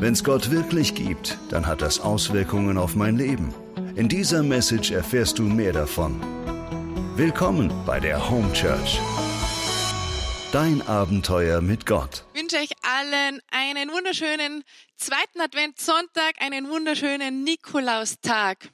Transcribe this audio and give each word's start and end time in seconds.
Wenn 0.00 0.14
es 0.14 0.24
Gott 0.24 0.50
wirklich 0.50 0.94
gibt, 0.94 1.36
dann 1.50 1.66
hat 1.66 1.82
das 1.82 2.00
Auswirkungen 2.00 2.78
auf 2.78 2.96
mein 2.96 3.18
Leben. 3.18 3.52
In 3.96 4.08
dieser 4.08 4.42
Message 4.42 4.92
erfährst 4.92 5.38
du 5.38 5.42
mehr 5.42 5.74
davon. 5.74 6.18
Willkommen 7.16 7.70
bei 7.84 8.00
der 8.00 8.30
Home 8.30 8.50
Church. 8.54 8.98
Dein 10.52 10.80
Abenteuer 10.88 11.60
mit 11.60 11.84
Gott. 11.84 12.24
Ich 12.32 12.40
wünsche 12.40 12.56
euch 12.56 12.70
allen 12.80 13.42
einen 13.50 13.90
wunderschönen 13.90 14.64
zweiten 14.96 15.42
Adventssonntag, 15.42 16.40
einen 16.40 16.70
wunderschönen 16.70 17.44
Nikolaustag. 17.44 18.70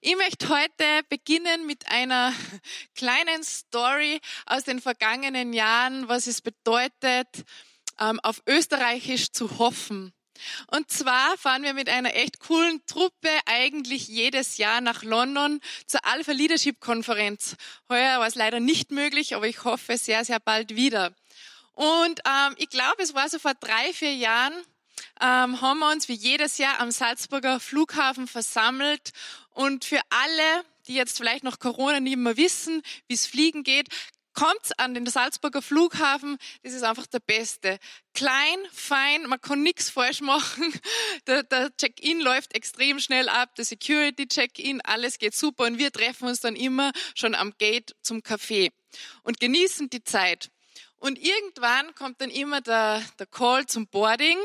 Ich 0.00 0.16
möchte 0.16 0.48
heute 0.48 0.84
beginnen 1.08 1.64
mit 1.68 1.88
einer 1.92 2.32
kleinen 2.96 3.44
Story 3.44 4.18
aus 4.46 4.64
den 4.64 4.80
vergangenen 4.80 5.52
Jahren, 5.52 6.08
was 6.08 6.26
es 6.26 6.42
bedeutet, 6.42 7.44
ähm, 8.00 8.18
auf 8.24 8.42
Österreichisch 8.48 9.30
zu 9.30 9.60
hoffen. 9.60 10.12
Und 10.68 10.90
zwar 10.90 11.36
fahren 11.38 11.62
wir 11.62 11.74
mit 11.74 11.88
einer 11.88 12.14
echt 12.14 12.40
coolen 12.40 12.80
Truppe 12.86 13.28
eigentlich 13.46 14.08
jedes 14.08 14.56
Jahr 14.56 14.80
nach 14.80 15.02
London 15.02 15.60
zur 15.86 16.04
Alpha 16.04 16.32
Leadership 16.32 16.80
Konferenz. 16.80 17.56
Heuer 17.88 18.20
war 18.20 18.26
es 18.26 18.34
leider 18.34 18.60
nicht 18.60 18.90
möglich, 18.90 19.34
aber 19.34 19.46
ich 19.46 19.64
hoffe 19.64 19.96
sehr, 19.96 20.24
sehr 20.24 20.40
bald 20.40 20.76
wieder. 20.76 21.12
Und 21.74 22.20
ähm, 22.26 22.54
ich 22.56 22.70
glaube, 22.70 23.02
es 23.02 23.14
war 23.14 23.28
so 23.28 23.38
vor 23.38 23.54
drei, 23.54 23.92
vier 23.92 24.14
Jahren, 24.14 24.54
ähm, 25.20 25.60
haben 25.60 25.78
wir 25.78 25.90
uns 25.90 26.08
wie 26.08 26.14
jedes 26.14 26.58
Jahr 26.58 26.80
am 26.80 26.90
Salzburger 26.90 27.60
Flughafen 27.60 28.26
versammelt. 28.26 29.12
Und 29.50 29.84
für 29.84 30.00
alle, 30.08 30.64
die 30.86 30.94
jetzt 30.94 31.16
vielleicht 31.16 31.44
noch 31.44 31.58
Corona 31.58 32.00
nicht 32.00 32.16
mehr 32.16 32.36
wissen, 32.36 32.82
wie 33.08 33.14
es 33.14 33.26
fliegen 33.26 33.62
geht, 33.62 33.88
kommt 34.36 34.78
an 34.78 34.94
den 34.94 35.06
Salzburger 35.06 35.62
Flughafen, 35.62 36.36
das 36.62 36.74
ist 36.74 36.84
einfach 36.84 37.06
der 37.06 37.20
Beste. 37.20 37.78
Klein, 38.14 38.58
fein, 38.70 39.24
man 39.26 39.40
kann 39.40 39.62
nichts 39.62 39.90
falsch 39.90 40.20
machen. 40.20 40.72
Der, 41.26 41.42
der 41.42 41.76
Check-in 41.76 42.20
läuft 42.20 42.54
extrem 42.54 43.00
schnell 43.00 43.28
ab, 43.28 43.54
der 43.56 43.64
Security-Check-in, 43.64 44.80
alles 44.82 45.18
geht 45.18 45.34
super 45.34 45.64
und 45.64 45.78
wir 45.78 45.90
treffen 45.90 46.28
uns 46.28 46.40
dann 46.40 46.54
immer 46.54 46.92
schon 47.16 47.34
am 47.34 47.52
Gate 47.58 47.96
zum 48.00 48.20
Café 48.20 48.70
und 49.24 49.40
genießen 49.40 49.90
die 49.90 50.04
Zeit. 50.04 50.50
Und 50.98 51.18
irgendwann 51.18 51.94
kommt 51.94 52.20
dann 52.20 52.30
immer 52.30 52.60
der, 52.60 53.02
der 53.18 53.26
Call 53.26 53.66
zum 53.66 53.86
Boarding 53.86 54.38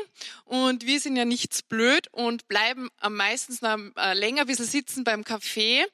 und 0.44 0.86
wir 0.86 1.00
sind 1.00 1.16
ja 1.16 1.24
nichts 1.24 1.62
blöd 1.62 2.08
und 2.12 2.46
bleiben 2.46 2.90
am 2.98 3.16
meisten 3.16 3.56
noch 3.62 3.78
äh, 3.96 4.12
länger 4.14 4.42
ein 4.42 4.46
bisschen 4.46 4.66
sitzen 4.66 5.02
beim 5.02 5.22
Café, 5.22 5.84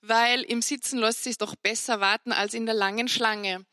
weil 0.00 0.42
im 0.42 0.62
Sitzen 0.62 0.98
lässt 0.98 1.24
sich 1.24 1.38
doch 1.38 1.54
besser 1.56 2.00
warten 2.00 2.32
als 2.32 2.54
in 2.54 2.66
der 2.66 2.74
langen 2.74 3.08
Schlange. 3.08 3.64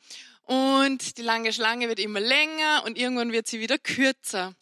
Und 0.44 1.18
die 1.18 1.24
lange 1.24 1.54
Schlange 1.54 1.90
wird 1.90 2.00
immer 2.00 2.20
länger 2.20 2.84
und 2.86 2.98
irgendwann 2.98 3.32
wird 3.32 3.48
sie 3.48 3.60
wieder 3.60 3.78
kürzer. 3.78 4.54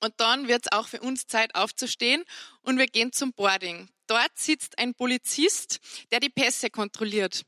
Und 0.00 0.14
dann 0.18 0.48
wird 0.48 0.66
es 0.66 0.72
auch 0.72 0.88
für 0.88 1.00
uns 1.00 1.26
Zeit 1.26 1.54
aufzustehen 1.54 2.24
und 2.62 2.78
wir 2.78 2.86
gehen 2.86 3.12
zum 3.12 3.32
Boarding. 3.32 3.88
Dort 4.06 4.38
sitzt 4.38 4.78
ein 4.78 4.94
Polizist, 4.94 5.78
der 6.10 6.20
die 6.20 6.30
Pässe 6.30 6.70
kontrolliert. 6.70 7.44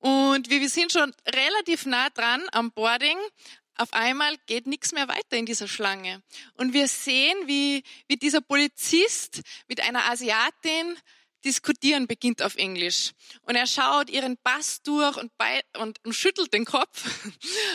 Und 0.00 0.50
wir, 0.50 0.68
sind 0.68 0.90
schon 0.90 1.14
relativ 1.32 1.86
nah 1.86 2.10
dran 2.10 2.42
am 2.50 2.72
Boarding. 2.72 3.16
Auf 3.76 3.92
einmal 3.92 4.36
geht 4.46 4.66
nichts 4.66 4.92
mehr 4.92 5.06
weiter 5.06 5.36
in 5.36 5.46
dieser 5.46 5.68
Schlange. 5.68 6.22
Und 6.54 6.72
wir 6.72 6.88
sehen, 6.88 7.36
wie, 7.46 7.84
wie 8.08 8.16
dieser 8.16 8.40
Polizist 8.40 9.42
mit 9.68 9.80
einer 9.80 10.10
Asiatin 10.10 10.96
diskutieren 11.44 12.06
beginnt 12.06 12.42
auf 12.42 12.56
Englisch. 12.56 13.12
Und 13.42 13.56
er 13.56 13.66
schaut 13.66 14.10
ihren 14.10 14.36
Pass 14.36 14.82
durch 14.82 15.16
und, 15.16 15.36
bei, 15.36 15.62
und, 15.78 15.98
und 16.04 16.14
schüttelt 16.14 16.52
den 16.52 16.64
Kopf. 16.64 17.04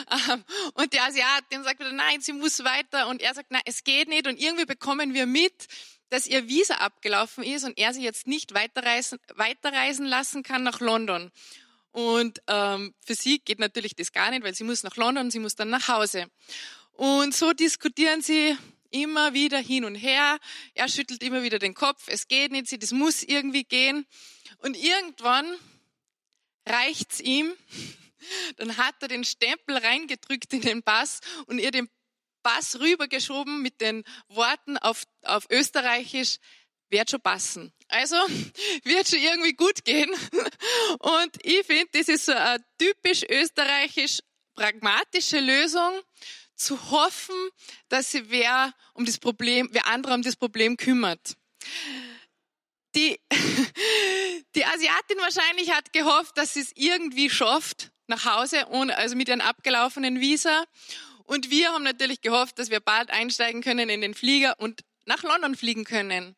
Und 0.74 0.94
die 0.94 1.00
Asiatin 1.00 1.64
sagt 1.64 1.80
wieder, 1.80 1.92
nein, 1.92 2.22
sie 2.22 2.34
muss 2.34 2.64
weiter. 2.64 3.08
Und 3.08 3.22
er 3.22 3.34
sagt, 3.34 3.52
nein, 3.52 3.62
es 3.66 3.84
geht 3.84 4.08
nicht. 4.08 4.28
Und 4.28 4.40
irgendwie 4.40 4.66
bekommen 4.66 5.14
wir 5.14 5.26
mit, 5.26 5.68
dass 6.10 6.28
ihr 6.28 6.48
Visa 6.48 6.76
abgelaufen 6.76 7.44
ist 7.44 7.64
und 7.64 7.78
er 7.78 7.94
sie 7.94 8.04
jetzt 8.04 8.28
nicht 8.28 8.54
weiterreisen, 8.54 9.20
weiterreisen 9.36 10.06
lassen 10.06 10.44
kann 10.44 10.64
nach 10.64 10.80
London. 10.80 11.32
Und 11.92 12.42
ähm, 12.48 12.94
für 13.06 13.16
sie 13.16 13.40
geht 13.40 13.60
natürlich 13.60 13.96
das 13.96 14.12
gar 14.12 14.30
nicht, 14.32 14.44
weil 14.44 14.56
sie 14.56 14.64
muss 14.64 14.84
nach 14.84 14.96
London, 14.96 15.32
sie 15.32 15.40
muss 15.40 15.56
dann 15.56 15.70
nach 15.70 15.88
Hause. 15.88 16.28
Und 16.94 17.34
so 17.34 17.54
diskutieren 17.54 18.22
sie 18.22 18.58
immer 18.92 19.34
wieder 19.34 19.60
hin 19.60 19.86
und 19.86 19.96
her. 19.96 20.40
Er 20.74 20.90
schüttelt 20.90 21.24
immer 21.24 21.44
wieder 21.44 21.60
den 21.60 21.74
Kopf. 21.74 22.08
Es 22.08 22.28
geht 22.28 22.52
nicht, 22.52 22.82
das 22.82 22.92
muss 22.92 23.24
irgendwie 23.24 23.64
gehen. 23.64 24.06
Und 24.60 24.78
irgendwann 24.78 25.54
reicht's 26.66 27.20
ihm. 27.20 27.54
Dann 28.58 28.78
hat 28.78 28.96
er 29.02 29.08
den 29.08 29.24
Stempel 29.24 29.78
reingedrückt 29.78 30.52
in 30.52 30.62
den 30.62 30.84
Pass 30.84 31.22
und 31.46 31.60
ihr 31.60 31.72
den 31.72 31.88
Pass 32.44 32.80
rübergeschoben 32.80 33.62
mit 33.62 33.82
den 33.82 34.04
Worten 34.30 34.78
auf, 34.78 35.04
auf 35.24 35.46
Österreichisch, 35.50 36.38
wird 36.90 37.12
schon 37.12 37.22
passen. 37.22 37.74
Also 37.90 38.16
wird 38.84 39.08
schon 39.08 39.20
irgendwie 39.20 39.54
gut 39.54 39.84
gehen. 39.86 40.10
Und 41.00 41.46
ich 41.46 41.66
finde, 41.66 41.88
das 41.94 42.08
ist 42.08 42.26
so 42.26 42.32
eine 42.34 42.64
typisch 42.78 43.24
österreichisch 43.24 44.20
pragmatische 44.56 45.40
Lösung, 45.40 46.02
zu 46.58 46.92
hoffen, 46.92 47.36
dass 47.90 48.12
sich 48.12 48.24
wer 48.28 48.74
um 48.94 49.06
das 49.06 49.18
Problem, 49.18 49.70
wer 49.72 49.88
andere 49.88 50.14
um 50.14 50.22
das 50.22 50.36
Problem 50.36 50.78
kümmert. 50.78 51.36
Die, 52.96 53.20
die 54.56 54.66
Asiatin 54.66 55.18
wahrscheinlich 55.20 55.72
hat 55.72 55.94
gehofft, 55.94 56.38
dass 56.38 56.54
sie 56.56 56.62
es 56.62 56.72
irgendwie 56.76 57.30
schafft 57.30 57.92
nach 58.08 58.26
Hause, 58.26 58.66
ohne, 58.70 58.98
also 58.98 59.16
mit 59.16 59.28
ihren 59.28 59.42
abgelaufenen 59.42 60.20
Visa. 60.20 60.66
Und 61.26 61.50
wir 61.52 61.74
haben 61.74 61.84
natürlich 61.84 62.22
gehofft, 62.22 62.58
dass 62.58 62.70
wir 62.70 62.80
bald 62.80 63.10
einsteigen 63.12 63.62
können 63.62 63.90
in 63.90 64.02
den 64.02 64.14
Flieger 64.14 64.56
und 64.60 64.82
nach 65.06 65.24
London 65.24 65.56
fliegen 65.56 65.84
können. 65.84 66.36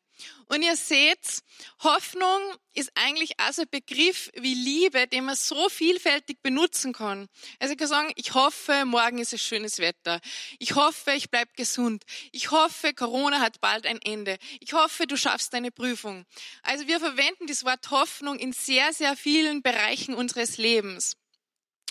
Und 0.47 0.63
ihr 0.63 0.75
seht, 0.75 1.43
Hoffnung 1.83 2.41
ist 2.73 2.91
eigentlich 2.95 3.39
auch 3.39 3.53
so 3.53 3.61
ein 3.61 3.69
Begriff 3.69 4.31
wie 4.35 4.53
Liebe, 4.53 5.07
den 5.07 5.25
man 5.25 5.35
so 5.35 5.69
vielfältig 5.69 6.41
benutzen 6.41 6.93
kann. 6.93 7.27
Also 7.59 7.73
ich 7.73 7.77
kann 7.77 7.87
sagen, 7.87 8.11
ich 8.15 8.33
hoffe, 8.33 8.85
morgen 8.85 9.19
ist 9.19 9.33
es 9.33 9.41
schönes 9.41 9.79
Wetter. 9.79 10.19
Ich 10.57 10.75
hoffe, 10.75 11.11
ich 11.11 11.29
bleib 11.29 11.55
gesund. 11.55 12.03
Ich 12.31 12.51
hoffe, 12.51 12.93
Corona 12.93 13.39
hat 13.39 13.61
bald 13.61 13.85
ein 13.85 14.01
Ende. 14.01 14.37
Ich 14.59 14.73
hoffe, 14.73 15.07
du 15.07 15.17
schaffst 15.17 15.53
deine 15.53 15.71
Prüfung. 15.71 16.25
Also 16.63 16.87
wir 16.87 16.99
verwenden 16.99 17.47
das 17.47 17.63
Wort 17.63 17.91
Hoffnung 17.91 18.39
in 18.39 18.53
sehr, 18.53 18.91
sehr 18.93 19.15
vielen 19.15 19.61
Bereichen 19.61 20.15
unseres 20.15 20.57
Lebens. 20.57 21.15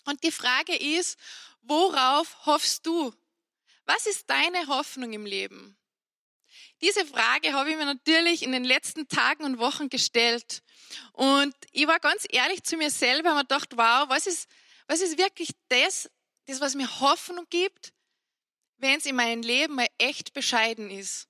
Und 0.04 0.24
die 0.24 0.32
Frage 0.32 0.76
ist, 0.76 1.16
worauf 1.62 2.46
hoffst 2.46 2.86
du? 2.86 3.14
Was 3.84 4.06
ist 4.06 4.28
deine 4.28 4.66
Hoffnung 4.66 5.14
im 5.14 5.24
Leben? 5.24 5.77
Diese 6.80 7.04
Frage 7.06 7.52
habe 7.52 7.70
ich 7.70 7.76
mir 7.76 7.84
natürlich 7.84 8.42
in 8.42 8.52
den 8.52 8.64
letzten 8.64 9.08
Tagen 9.08 9.44
und 9.44 9.58
Wochen 9.58 9.88
gestellt. 9.88 10.62
Und 11.12 11.54
ich 11.72 11.86
war 11.86 11.98
ganz 11.98 12.26
ehrlich 12.30 12.62
zu 12.62 12.76
mir 12.76 12.90
selber 12.90 13.30
und 13.30 13.38
habe 13.38 13.48
gedacht, 13.48 13.76
wow, 13.76 14.08
was 14.08 14.26
ist, 14.26 14.48
was 14.86 15.00
ist 15.00 15.18
wirklich 15.18 15.50
das, 15.68 16.08
das, 16.46 16.60
was 16.60 16.74
mir 16.74 17.00
Hoffnung 17.00 17.46
gibt, 17.50 17.92
wenn 18.76 18.98
es 18.98 19.06
in 19.06 19.16
meinem 19.16 19.42
Leben 19.42 19.74
mal 19.74 19.88
echt 19.98 20.32
bescheiden 20.34 20.90
ist? 20.90 21.26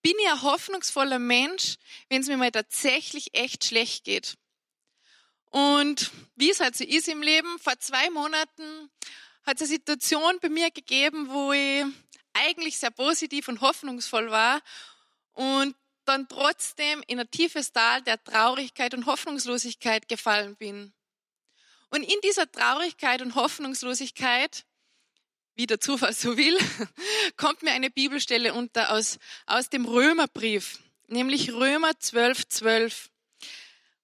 Bin 0.00 0.14
ich 0.18 0.28
ein 0.28 0.42
hoffnungsvoller 0.42 1.18
Mensch, 1.18 1.76
wenn 2.08 2.22
es 2.22 2.28
mir 2.28 2.36
mal 2.36 2.50
tatsächlich 2.50 3.34
echt 3.34 3.64
schlecht 3.64 4.04
geht? 4.04 4.36
Und 5.50 6.10
wie 6.34 6.50
es 6.50 6.60
halt 6.60 6.76
so 6.76 6.82
ist 6.82 7.08
im 7.08 7.20
Leben, 7.20 7.58
vor 7.58 7.78
zwei 7.78 8.08
Monaten 8.10 8.90
hat 9.44 9.56
es 9.56 9.62
eine 9.62 9.68
Situation 9.68 10.38
bei 10.40 10.48
mir 10.48 10.70
gegeben, 10.70 11.28
wo 11.28 11.52
ich 11.52 11.84
eigentlich 12.34 12.78
sehr 12.78 12.90
positiv 12.90 13.48
und 13.48 13.60
hoffnungsvoll 13.60 14.30
war 14.30 14.60
und 15.32 15.74
dann 16.04 16.28
trotzdem 16.28 17.02
in 17.06 17.20
ein 17.20 17.30
tiefes 17.30 17.72
Tal 17.72 18.02
der 18.02 18.22
Traurigkeit 18.22 18.94
und 18.94 19.06
Hoffnungslosigkeit 19.06 20.08
gefallen 20.08 20.56
bin. 20.56 20.92
Und 21.90 22.02
in 22.02 22.20
dieser 22.24 22.50
Traurigkeit 22.50 23.22
und 23.22 23.34
Hoffnungslosigkeit, 23.34 24.64
wie 25.54 25.66
der 25.66 25.80
Zufall 25.80 26.14
so 26.14 26.36
will, 26.36 26.58
kommt 27.36 27.62
mir 27.62 27.72
eine 27.72 27.90
Bibelstelle 27.90 28.54
unter 28.54 28.92
aus, 28.92 29.18
aus 29.46 29.68
dem 29.68 29.84
Römerbrief, 29.84 30.78
nämlich 31.08 31.52
Römer 31.52 31.98
12, 31.98 32.48
12, 32.48 33.10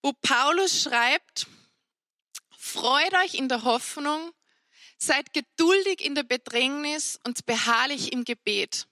wo 0.02 0.12
Paulus 0.12 0.82
schreibt, 0.82 1.46
freut 2.56 3.14
euch 3.24 3.34
in 3.34 3.48
der 3.48 3.64
Hoffnung, 3.64 4.32
Seid 4.98 5.32
geduldig 5.32 6.04
in 6.04 6.14
der 6.14 6.24
Bedrängnis 6.24 7.18
und 7.24 7.46
beharrlich 7.46 8.12
im 8.12 8.24
Gebet. 8.24 8.88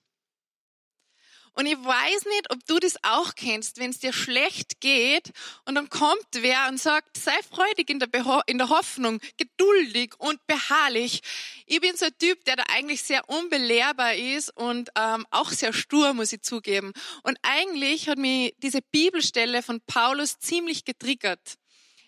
Und 1.59 1.65
ich 1.65 1.79
weiß 1.83 2.27
nicht, 2.27 2.51
ob 2.51 2.67
du 2.67 2.79
das 2.79 2.97
auch 3.03 3.35
kennst, 3.35 3.79
wenn 3.79 3.89
es 3.89 3.99
dir 3.99 4.13
schlecht 4.13 4.79
geht 4.81 5.31
und 5.65 5.75
dann 5.75 5.89
kommt 5.89 6.27
wer 6.33 6.69
und 6.69 6.79
sagt, 6.79 7.17
sei 7.17 7.33
freudig 7.51 7.89
in 7.89 7.99
der, 7.99 8.09
Beho 8.09 8.43
in 8.47 8.59
der 8.59 8.69
Hoffnung, 8.69 9.21
geduldig 9.39 10.13
und 10.19 10.47
beharrlich. 10.47 11.23
Ich 11.65 11.81
bin 11.81 11.97
so 11.97 12.05
ein 12.05 12.19
Typ, 12.19 12.45
der 12.45 12.57
da 12.57 12.65
eigentlich 12.75 13.03
sehr 13.03 13.27
unbelehrbar 13.31 14.15
ist 14.17 14.55
und 14.55 14.91
ähm, 14.99 15.27
auch 15.31 15.51
sehr 15.51 15.73
stur, 15.73 16.13
muss 16.13 16.35
ich 16.35 16.43
zugeben. 16.43 16.93
Und 17.23 17.39
eigentlich 17.41 18.11
hat 18.11 18.19
mich 18.19 18.55
diese 18.59 18.83
Bibelstelle 18.83 19.63
von 19.63 19.81
Paulus 19.87 20.39
ziemlich 20.39 20.85
getriggert. 20.85 21.55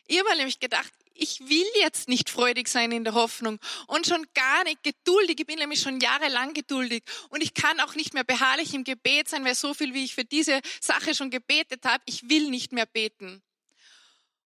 Ich 0.06 0.18
habe 0.18 0.36
nämlich 0.36 0.60
gedacht, 0.60 0.92
ich 1.18 1.40
will 1.48 1.66
jetzt 1.80 2.08
nicht 2.08 2.30
freudig 2.30 2.68
sein 2.68 2.92
in 2.92 3.04
der 3.04 3.14
Hoffnung 3.14 3.58
und 3.86 4.06
schon 4.06 4.26
gar 4.34 4.64
nicht 4.64 4.82
geduldig. 4.82 5.40
Ich 5.40 5.46
bin 5.46 5.58
nämlich 5.58 5.80
schon 5.80 6.00
jahrelang 6.00 6.54
geduldig 6.54 7.02
und 7.30 7.42
ich 7.42 7.54
kann 7.54 7.80
auch 7.80 7.94
nicht 7.94 8.14
mehr 8.14 8.24
beharrlich 8.24 8.72
im 8.72 8.84
Gebet 8.84 9.28
sein, 9.28 9.44
weil 9.44 9.54
so 9.54 9.74
viel, 9.74 9.94
wie 9.94 10.04
ich 10.04 10.14
für 10.14 10.24
diese 10.24 10.60
Sache 10.80 11.14
schon 11.14 11.30
gebetet 11.30 11.84
habe, 11.84 12.02
ich 12.06 12.28
will 12.28 12.48
nicht 12.50 12.72
mehr 12.72 12.86
beten. 12.86 13.42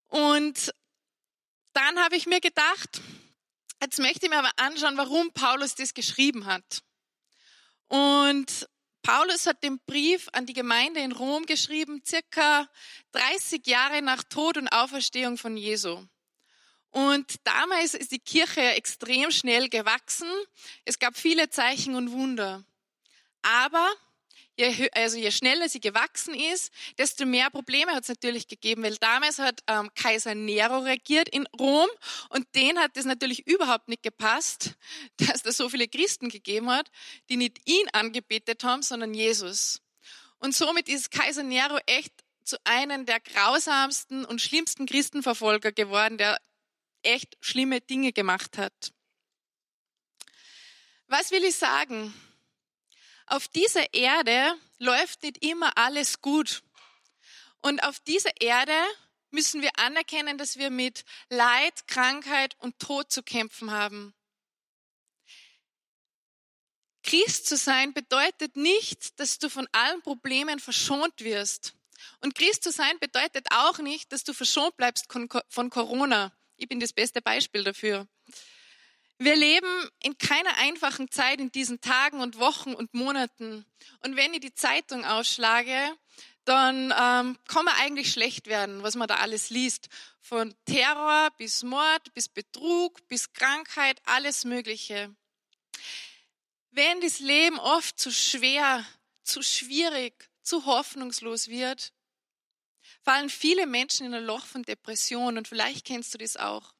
Und 0.09 0.73
dann 1.75 1.99
habe 1.99 2.17
ich 2.17 2.27
mir 2.27 2.41
gedacht, 2.41 3.01
jetzt 3.81 3.99
möchte 3.99 4.27
ich 4.27 4.31
mir 4.31 4.39
aber 4.39 4.53
anschauen, 4.57 4.97
warum 4.97 5.33
Paulus 5.33 5.75
das 5.75 5.95
geschrieben 5.95 6.47
hat. 6.47 6.83
Und 7.89 8.69
Paulus 9.03 9.47
hat 9.47 9.63
den 9.63 9.81
Brief 9.85 10.29
an 10.33 10.47
die 10.47 10.53
Gemeinde 10.53 11.01
in 11.01 11.13
Rom 11.13 11.45
geschrieben, 11.45 12.03
circa 12.07 12.69
30 13.13 13.67
Jahre 13.67 14.01
nach 14.01 14.23
Tod 14.23 14.57
und 14.57 14.69
Auferstehung 14.69 15.37
von 15.37 15.57
Jesu. 15.57 16.07
Und 16.93 17.37
damals 17.45 17.95
ist 17.95 18.13
die 18.13 18.19
Kirche 18.19 18.61
extrem 18.61 19.31
schnell 19.31 19.71
gewachsen. 19.71 20.29
Es 20.85 20.99
gab 20.99 21.17
viele 21.17 21.49
Zeichen 21.49 21.95
und 21.95 22.13
Wunder. 22.13 22.65
Aber 23.41 23.91
je, 24.59 24.91
also 24.93 25.17
je 25.17 25.31
schneller 25.31 25.71
sie 25.71 25.81
gewachsen 25.81 26.35
ist, 26.35 26.71
desto 26.99 27.25
mehr 27.25 27.49
Probleme 27.49 27.93
hat 27.93 28.03
es 28.03 28.11
natürlich 28.11 28.47
gegeben, 28.47 28.83
weil 28.83 28.97
damals 28.97 29.39
hat 29.39 29.63
ähm, 29.69 29.91
Kaiser 29.95 30.35
Nero 30.35 30.81
regiert 30.81 31.31
in 31.31 31.47
Rom 31.59 31.89
und 32.29 32.47
den 32.55 32.79
hat 32.79 32.95
es 32.95 33.07
natürlich 33.07 33.47
überhaupt 33.47 33.89
nicht 33.89 34.03
gepasst, 34.03 34.75
dass 35.17 35.43
da 35.43 35.51
so 35.51 35.71
viele 35.71 35.89
Christen 35.89 36.29
gegeben 36.29 36.71
hat, 36.71 36.91
die 37.31 37.39
nicht 37.39 37.59
ihn 37.67 37.89
angebetet 37.95 38.65
haben, 38.65 38.83
sondern 38.83 39.15
Jesus. 39.15 39.81
Und 40.39 40.55
somit 40.55 40.91
ist 40.91 41.11
Kaiser 41.11 41.43
Nero 41.43 41.79
echt 41.87 42.13
zu 42.45 42.59
einem 42.65 43.07
der 43.07 43.21
grausamsten 43.21 44.27
und 44.27 44.43
schlimmsten 44.43 44.85
Christenverfolger 44.85 45.73
geworden, 45.73 46.19
der 46.19 46.39
echt 47.03 47.37
schlimme 47.41 47.81
Dinge 47.81 48.13
gemacht 48.13 48.59
hat. 48.59 48.93
Was 51.07 51.31
will 51.31 51.45
ich 51.45 51.57
sagen? 51.57 52.15
auf 53.33 53.49
dieser 53.49 53.95
Erde 53.95 54.55
läuft 54.79 55.23
nicht 55.23 55.43
immer 55.43 55.77
alles 55.79 56.21
gut. 56.21 56.63
Und 57.63 57.83
auf 57.83 57.99
dieser 58.01 58.41
Erde 58.41 58.75
müssen 59.31 59.63
wir 59.63 59.79
anerkennen, 59.79 60.37
dass 60.37 60.59
wir 60.59 60.69
mit 60.69 61.05
Leid, 61.31 61.87
Krankheit 61.87 62.57
und 62.59 62.79
Tod 62.79 63.11
zu 63.11 63.23
kämpfen 63.23 63.71
haben. 63.71 64.13
Christ 67.03 67.47
zu 67.47 67.57
sein 67.57 67.95
bedeutet 67.95 68.57
nicht, 68.57 69.19
dass 69.19 69.39
du 69.39 69.49
von 69.49 69.67
allen 69.73 70.03
Problemen 70.03 70.61
verschont 70.61 71.21
wirst. 71.21 71.75
Und 72.21 72.35
Christ 72.35 72.63
zu 72.63 72.71
sein 72.71 72.99
bedeutet 72.99 73.47
auch 73.51 73.79
nicht, 73.79 74.13
dass 74.13 74.25
du 74.25 74.35
verschont 74.35 74.77
bleibst 74.77 75.07
von 75.49 75.71
Corona. 75.71 76.37
Ich 76.63 76.69
bin 76.69 76.79
das 76.79 76.93
beste 76.93 77.21
Beispiel 77.21 77.65
dafür. 77.65 78.07
Wir 79.19 79.35
leben 79.35 79.91
in 80.01 80.17
keiner 80.17 80.57
einfachen 80.59 81.11
Zeit 81.11 81.41
in 81.41 81.51
diesen 81.51 81.81
Tagen 81.81 82.21
und 82.21 82.39
Wochen 82.39 82.73
und 82.73 82.95
Monaten. 82.95 83.67
Und 84.05 84.15
wenn 84.15 84.33
ich 84.33 84.39
die 84.39 84.55
Zeitung 84.55 85.05
ausschlage, 85.05 85.75
dann 86.45 86.95
ähm, 86.97 87.37
kann 87.49 87.65
man 87.65 87.75
eigentlich 87.81 88.13
schlecht 88.13 88.47
werden, 88.47 88.85
was 88.85 88.95
man 88.95 89.09
da 89.09 89.17
alles 89.17 89.51
liest. 89.51 89.89
Von 90.21 90.55
Terror 90.65 91.31
bis 91.37 91.65
Mord, 91.65 92.15
bis 92.15 92.29
Betrug, 92.29 93.09
bis 93.09 93.33
Krankheit, 93.33 94.01
alles 94.05 94.45
Mögliche. 94.45 95.13
Wenn 96.71 97.01
das 97.01 97.19
Leben 97.19 97.59
oft 97.59 97.99
zu 97.99 98.13
schwer, 98.13 98.87
zu 99.25 99.43
schwierig, 99.43 100.31
zu 100.43 100.65
hoffnungslos 100.65 101.49
wird, 101.49 101.93
fallen 103.03 103.31
viele 103.31 103.67
Menschen 103.67 104.07
in 104.07 104.15
ein 104.15 104.25
Loch 104.25 104.47
von 104.47 104.63
Depression 104.63 105.37
und 105.37 105.49
vielleicht 105.49 105.85
kennst 105.85 106.15
du 106.15 106.19
das 106.19 106.37
auch. 106.37 106.75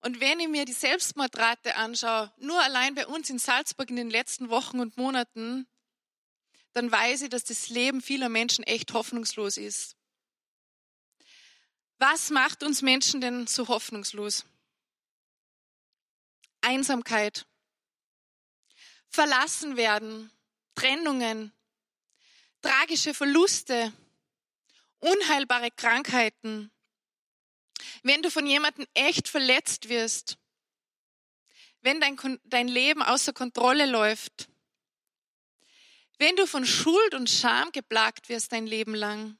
Und 0.00 0.20
wenn 0.20 0.40
ich 0.40 0.48
mir 0.48 0.64
die 0.64 0.72
Selbstmordrate 0.72 1.76
anschaue, 1.76 2.32
nur 2.38 2.60
allein 2.60 2.94
bei 2.94 3.06
uns 3.06 3.30
in 3.30 3.38
Salzburg 3.38 3.88
in 3.88 3.96
den 3.96 4.10
letzten 4.10 4.50
Wochen 4.50 4.80
und 4.80 4.96
Monaten, 4.96 5.68
dann 6.72 6.90
weiß 6.90 7.22
ich, 7.22 7.28
dass 7.28 7.44
das 7.44 7.68
Leben 7.68 8.00
vieler 8.00 8.28
Menschen 8.28 8.64
echt 8.64 8.92
hoffnungslos 8.94 9.56
ist. 9.56 9.96
Was 11.98 12.30
macht 12.30 12.64
uns 12.64 12.82
Menschen 12.82 13.20
denn 13.20 13.46
so 13.46 13.68
hoffnungslos? 13.68 14.44
Einsamkeit, 16.62 17.46
verlassen 19.08 19.76
werden, 19.76 20.32
Trennungen, 20.74 21.52
tragische 22.60 23.14
Verluste, 23.14 23.92
unheilbare 25.02 25.70
Krankheiten, 25.70 26.70
wenn 28.02 28.22
du 28.22 28.30
von 28.30 28.46
jemandem 28.46 28.86
echt 28.94 29.28
verletzt 29.28 29.88
wirst, 29.88 30.38
wenn 31.80 32.00
dein, 32.00 32.16
dein 32.44 32.68
Leben 32.68 33.02
außer 33.02 33.32
Kontrolle 33.32 33.86
läuft, 33.86 34.48
wenn 36.18 36.36
du 36.36 36.46
von 36.46 36.64
Schuld 36.64 37.14
und 37.14 37.28
Scham 37.28 37.72
geplagt 37.72 38.28
wirst 38.28 38.52
dein 38.52 38.66
Leben 38.66 38.94
lang, 38.94 39.38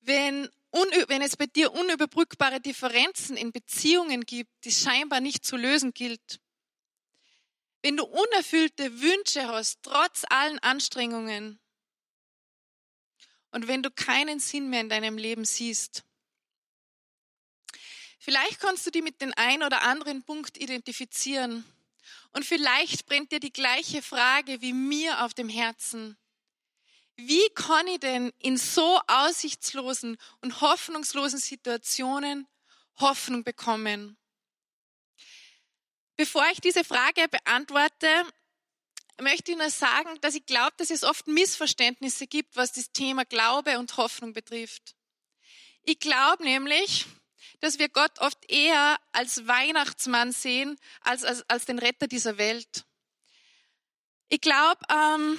wenn, 0.00 0.48
wenn 1.08 1.22
es 1.22 1.36
bei 1.36 1.46
dir 1.46 1.72
unüberbrückbare 1.72 2.60
Differenzen 2.60 3.36
in 3.36 3.50
Beziehungen 3.50 4.24
gibt, 4.24 4.64
die 4.64 4.70
scheinbar 4.70 5.20
nicht 5.20 5.44
zu 5.44 5.56
lösen 5.56 5.92
gilt, 5.92 6.40
wenn 7.82 7.96
du 7.96 8.04
unerfüllte 8.04 9.00
Wünsche 9.00 9.48
hast, 9.48 9.82
trotz 9.82 10.24
allen 10.28 10.58
Anstrengungen, 10.60 11.58
und 13.50 13.68
wenn 13.68 13.82
du 13.82 13.90
keinen 13.90 14.40
Sinn 14.40 14.70
mehr 14.70 14.80
in 14.80 14.88
deinem 14.88 15.18
Leben 15.18 15.44
siehst, 15.44 16.04
Vielleicht 18.20 18.60
kannst 18.60 18.84
du 18.84 18.90
die 18.90 19.00
mit 19.00 19.22
den 19.22 19.32
ein 19.34 19.62
oder 19.62 19.80
anderen 19.82 20.22
Punkt 20.22 20.58
identifizieren. 20.58 21.64
Und 22.32 22.44
vielleicht 22.44 23.06
brennt 23.06 23.32
dir 23.32 23.40
die 23.40 23.52
gleiche 23.52 24.02
Frage 24.02 24.60
wie 24.60 24.74
mir 24.74 25.24
auf 25.24 25.32
dem 25.32 25.48
Herzen. 25.48 26.16
Wie 27.16 27.48
kann 27.54 27.86
ich 27.86 28.00
denn 28.00 28.32
in 28.38 28.58
so 28.58 29.00
aussichtslosen 29.06 30.18
und 30.42 30.60
hoffnungslosen 30.60 31.38
Situationen 31.38 32.46
Hoffnung 32.98 33.44
bekommen? 33.44 34.18
Bevor 36.16 36.46
ich 36.52 36.60
diese 36.60 36.84
Frage 36.84 37.28
beantworte, 37.28 38.08
möchte 39.20 39.52
ich 39.52 39.58
nur 39.58 39.70
sagen, 39.70 40.20
dass 40.20 40.34
ich 40.34 40.46
glaube, 40.46 40.74
dass 40.76 40.90
es 40.90 41.04
oft 41.04 41.26
Missverständnisse 41.26 42.26
gibt, 42.26 42.56
was 42.56 42.72
das 42.72 42.92
Thema 42.92 43.24
Glaube 43.24 43.78
und 43.78 43.96
Hoffnung 43.96 44.32
betrifft. 44.32 44.94
Ich 45.82 45.98
glaube 45.98 46.44
nämlich, 46.44 47.06
dass 47.60 47.78
wir 47.78 47.88
Gott 47.88 48.18
oft 48.20 48.38
eher 48.50 48.98
als 49.12 49.46
Weihnachtsmann 49.46 50.32
sehen, 50.32 50.78
als, 51.00 51.24
als, 51.24 51.48
als 51.48 51.64
den 51.64 51.78
Retter 51.78 52.06
dieser 52.06 52.38
Welt. 52.38 52.84
Ich 54.28 54.40
glaube, 54.40 54.80
ähm, 54.90 55.38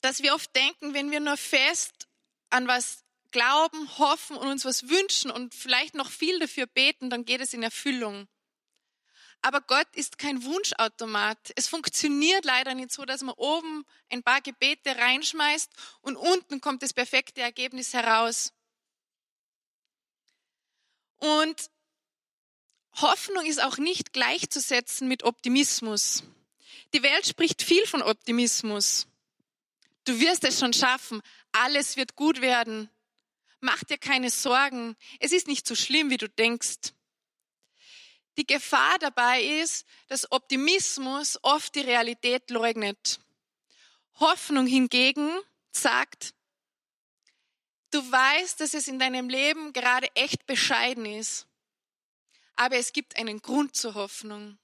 dass 0.00 0.22
wir 0.22 0.34
oft 0.34 0.54
denken, 0.54 0.94
wenn 0.94 1.10
wir 1.10 1.20
nur 1.20 1.36
fest 1.36 2.08
an 2.50 2.68
was 2.68 3.04
glauben, 3.30 3.98
hoffen 3.98 4.36
und 4.36 4.48
uns 4.48 4.64
was 4.64 4.88
wünschen 4.88 5.30
und 5.30 5.54
vielleicht 5.54 5.94
noch 5.94 6.10
viel 6.10 6.38
dafür 6.38 6.66
beten, 6.66 7.10
dann 7.10 7.24
geht 7.24 7.40
es 7.40 7.52
in 7.52 7.62
Erfüllung. 7.62 8.28
Aber 9.44 9.60
Gott 9.60 9.88
ist 9.92 10.16
kein 10.16 10.42
Wunschautomat. 10.42 11.52
Es 11.54 11.68
funktioniert 11.68 12.46
leider 12.46 12.72
nicht 12.72 12.90
so, 12.90 13.04
dass 13.04 13.20
man 13.20 13.34
oben 13.34 13.84
ein 14.10 14.22
paar 14.22 14.40
Gebete 14.40 14.96
reinschmeißt 14.96 15.70
und 16.00 16.16
unten 16.16 16.62
kommt 16.62 16.82
das 16.82 16.94
perfekte 16.94 17.42
Ergebnis 17.42 17.92
heraus. 17.92 18.54
Und 21.18 21.70
Hoffnung 22.94 23.44
ist 23.44 23.62
auch 23.62 23.76
nicht 23.76 24.14
gleichzusetzen 24.14 25.08
mit 25.08 25.24
Optimismus. 25.24 26.22
Die 26.94 27.02
Welt 27.02 27.26
spricht 27.26 27.60
viel 27.60 27.86
von 27.86 28.00
Optimismus. 28.00 29.06
Du 30.04 30.20
wirst 30.20 30.44
es 30.44 30.58
schon 30.58 30.72
schaffen. 30.72 31.20
Alles 31.52 31.98
wird 31.98 32.16
gut 32.16 32.40
werden. 32.40 32.88
Mach 33.60 33.84
dir 33.84 33.98
keine 33.98 34.30
Sorgen. 34.30 34.96
Es 35.20 35.32
ist 35.32 35.48
nicht 35.48 35.66
so 35.66 35.74
schlimm, 35.74 36.08
wie 36.08 36.16
du 36.16 36.30
denkst. 36.30 36.94
Die 38.36 38.46
Gefahr 38.46 38.98
dabei 38.98 39.42
ist, 39.42 39.86
dass 40.08 40.30
Optimismus 40.32 41.38
oft 41.42 41.74
die 41.74 41.80
Realität 41.80 42.50
leugnet. 42.50 43.20
Hoffnung 44.18 44.66
hingegen 44.66 45.30
sagt, 45.70 46.34
Du 47.94 48.00
weißt, 48.10 48.58
dass 48.58 48.74
es 48.74 48.88
in 48.88 48.98
deinem 48.98 49.28
Leben 49.28 49.72
gerade 49.72 50.08
echt 50.16 50.46
bescheiden 50.46 51.06
ist. 51.06 51.46
Aber 52.56 52.74
es 52.76 52.92
gibt 52.92 53.16
einen 53.16 53.40
Grund 53.40 53.76
zur 53.76 53.94
Hoffnung. 53.94 54.58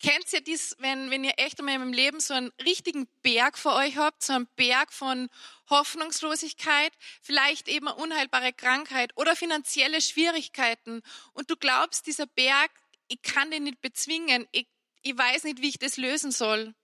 Kennt 0.00 0.32
ihr 0.32 0.40
dies, 0.40 0.74
wenn, 0.78 1.10
wenn 1.10 1.24
ihr 1.24 1.34
echt 1.36 1.58
einmal 1.58 1.74
in 1.74 1.82
eurem 1.82 1.92
Leben 1.92 2.20
so 2.20 2.32
einen 2.32 2.50
richtigen 2.64 3.06
Berg 3.20 3.58
vor 3.58 3.74
euch 3.74 3.98
habt, 3.98 4.22
so 4.22 4.32
einen 4.32 4.48
Berg 4.56 4.94
von 4.94 5.28
Hoffnungslosigkeit, 5.68 6.92
vielleicht 7.20 7.68
eben 7.68 7.86
eine 7.86 7.96
unheilbare 7.96 8.54
Krankheit 8.54 9.14
oder 9.16 9.36
finanzielle 9.36 10.00
Schwierigkeiten 10.00 11.02
und 11.34 11.50
du 11.50 11.56
glaubst, 11.56 12.06
dieser 12.06 12.26
Berg, 12.26 12.70
ich 13.08 13.20
kann 13.20 13.50
den 13.50 13.64
nicht 13.64 13.82
bezwingen, 13.82 14.48
ich, 14.52 14.68
ich 15.02 15.16
weiß 15.16 15.44
nicht, 15.44 15.60
wie 15.60 15.68
ich 15.68 15.78
das 15.78 15.98
lösen 15.98 16.32
soll. 16.32 16.74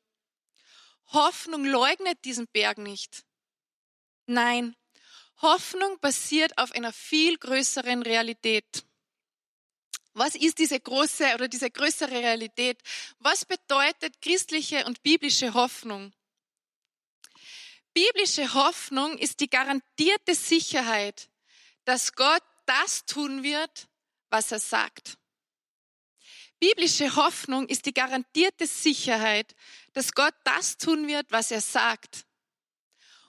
Hoffnung 1.06 1.64
leugnet 1.64 2.22
diesen 2.26 2.46
Berg 2.48 2.76
nicht. 2.76 3.24
Nein, 4.26 4.76
Hoffnung 5.40 5.98
basiert 6.00 6.58
auf 6.58 6.72
einer 6.72 6.92
viel 6.92 7.38
größeren 7.38 8.02
Realität. 8.02 8.84
Was 10.16 10.34
ist 10.34 10.58
diese 10.58 10.80
große 10.80 11.34
oder 11.34 11.46
diese 11.46 11.70
größere 11.70 12.10
Realität? 12.10 12.80
Was 13.18 13.44
bedeutet 13.44 14.22
christliche 14.22 14.86
und 14.86 15.02
biblische 15.02 15.52
Hoffnung? 15.52 16.10
Biblische 17.92 18.54
Hoffnung 18.54 19.18
ist 19.18 19.40
die 19.40 19.50
garantierte 19.50 20.34
Sicherheit, 20.34 21.28
dass 21.84 22.14
Gott 22.14 22.42
das 22.64 23.04
tun 23.04 23.42
wird, 23.42 23.88
was 24.30 24.52
er 24.52 24.58
sagt. 24.58 25.18
Biblische 26.60 27.14
Hoffnung 27.14 27.68
ist 27.68 27.84
die 27.84 27.92
garantierte 27.92 28.66
Sicherheit, 28.66 29.54
dass 29.92 30.12
Gott 30.12 30.34
das 30.44 30.78
tun 30.78 31.08
wird, 31.08 31.30
was 31.30 31.50
er 31.50 31.60
sagt. 31.60 32.24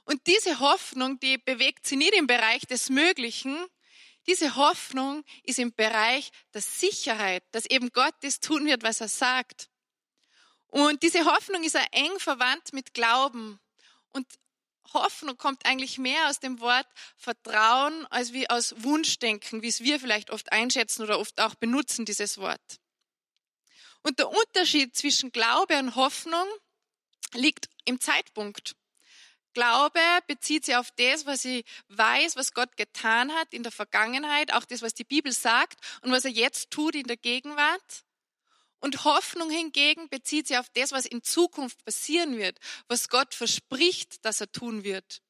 Und 0.05 0.25
diese 0.25 0.61
Hoffnung, 0.61 1.19
die 1.19 1.37
bewegt 1.37 1.85
sie 1.85 1.97
nicht 1.97 2.13
im 2.13 2.27
Bereich 2.27 2.61
des 2.61 2.89
Möglichen, 2.89 3.57
diese 4.27 4.55
Hoffnung 4.55 5.23
ist 5.43 5.59
im 5.59 5.73
Bereich 5.73 6.31
der 6.53 6.61
Sicherheit, 6.61 7.43
dass 7.51 7.65
eben 7.65 7.91
Gott 7.91 8.15
das 8.21 8.39
tun 8.39 8.65
wird, 8.65 8.83
was 8.83 9.01
er 9.01 9.07
sagt. 9.07 9.69
Und 10.67 11.03
diese 11.03 11.25
Hoffnung 11.25 11.63
ist 11.63 11.77
auch 11.77 11.87
eng 11.91 12.19
verwandt 12.19 12.73
mit 12.73 12.93
Glauben. 12.93 13.59
Und 14.09 14.27
Hoffnung 14.93 15.37
kommt 15.37 15.65
eigentlich 15.65 15.97
mehr 15.97 16.29
aus 16.29 16.39
dem 16.39 16.59
Wort 16.59 16.87
Vertrauen 17.17 18.05
als 18.07 18.33
wie 18.33 18.49
aus 18.49 18.73
Wunschdenken, 18.83 19.61
wie 19.61 19.67
es 19.67 19.81
wir 19.81 19.99
vielleicht 19.99 20.29
oft 20.29 20.51
einschätzen 20.51 21.03
oder 21.03 21.19
oft 21.19 21.39
auch 21.39 21.55
benutzen, 21.55 22.05
dieses 22.05 22.37
Wort. 22.37 22.79
Und 24.01 24.19
der 24.19 24.29
Unterschied 24.29 24.95
zwischen 24.95 25.31
Glaube 25.31 25.77
und 25.79 25.95
Hoffnung 25.95 26.47
liegt 27.33 27.69
im 27.85 27.99
Zeitpunkt. 27.99 28.76
Glaube 29.57 29.99
bezieht 30.27 30.65
sich 30.65 30.75
auf 30.75 30.91
das, 30.97 31.25
was 31.25 31.43
ich 31.43 31.65
weiß, 31.87 32.35
was 32.35 32.53
Gott 32.53 32.77
getan 32.77 33.33
hat 33.33 33.55
in 33.55 33.63
der 33.63 33.71
Vergangenheit, 33.71 34.53
auch 34.53 34.65
das, 34.65 34.83
was 34.83 34.93
die 34.93 35.03
Bibel 35.03 35.31
sagt 35.31 35.79
und 36.03 36.11
was 36.11 36.25
er 36.25 36.29
jetzt 36.29 36.69
tut 36.69 36.93
in 36.93 37.07
der 37.07 37.17
Gegenwart. 37.17 38.03
Und 38.81 39.03
Hoffnung 39.03 39.49
hingegen 39.49 40.09
bezieht 40.09 40.45
sich 40.45 40.59
auf 40.59 40.69
das, 40.75 40.91
was 40.91 41.07
in 41.07 41.23
Zukunft 41.23 41.83
passieren 41.83 42.37
wird, 42.37 42.59
was 42.87 43.09
Gott 43.09 43.33
verspricht, 43.33 44.23
dass 44.23 44.41
er 44.41 44.51
tun 44.51 44.83
wird. 44.83 45.23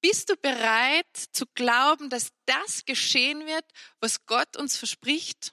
Bist 0.00 0.30
du 0.30 0.36
bereit 0.36 1.16
zu 1.32 1.44
glauben, 1.56 2.10
dass 2.10 2.28
das 2.46 2.84
geschehen 2.84 3.44
wird, 3.48 3.64
was 3.98 4.24
Gott 4.24 4.56
uns 4.56 4.76
verspricht? 4.76 5.52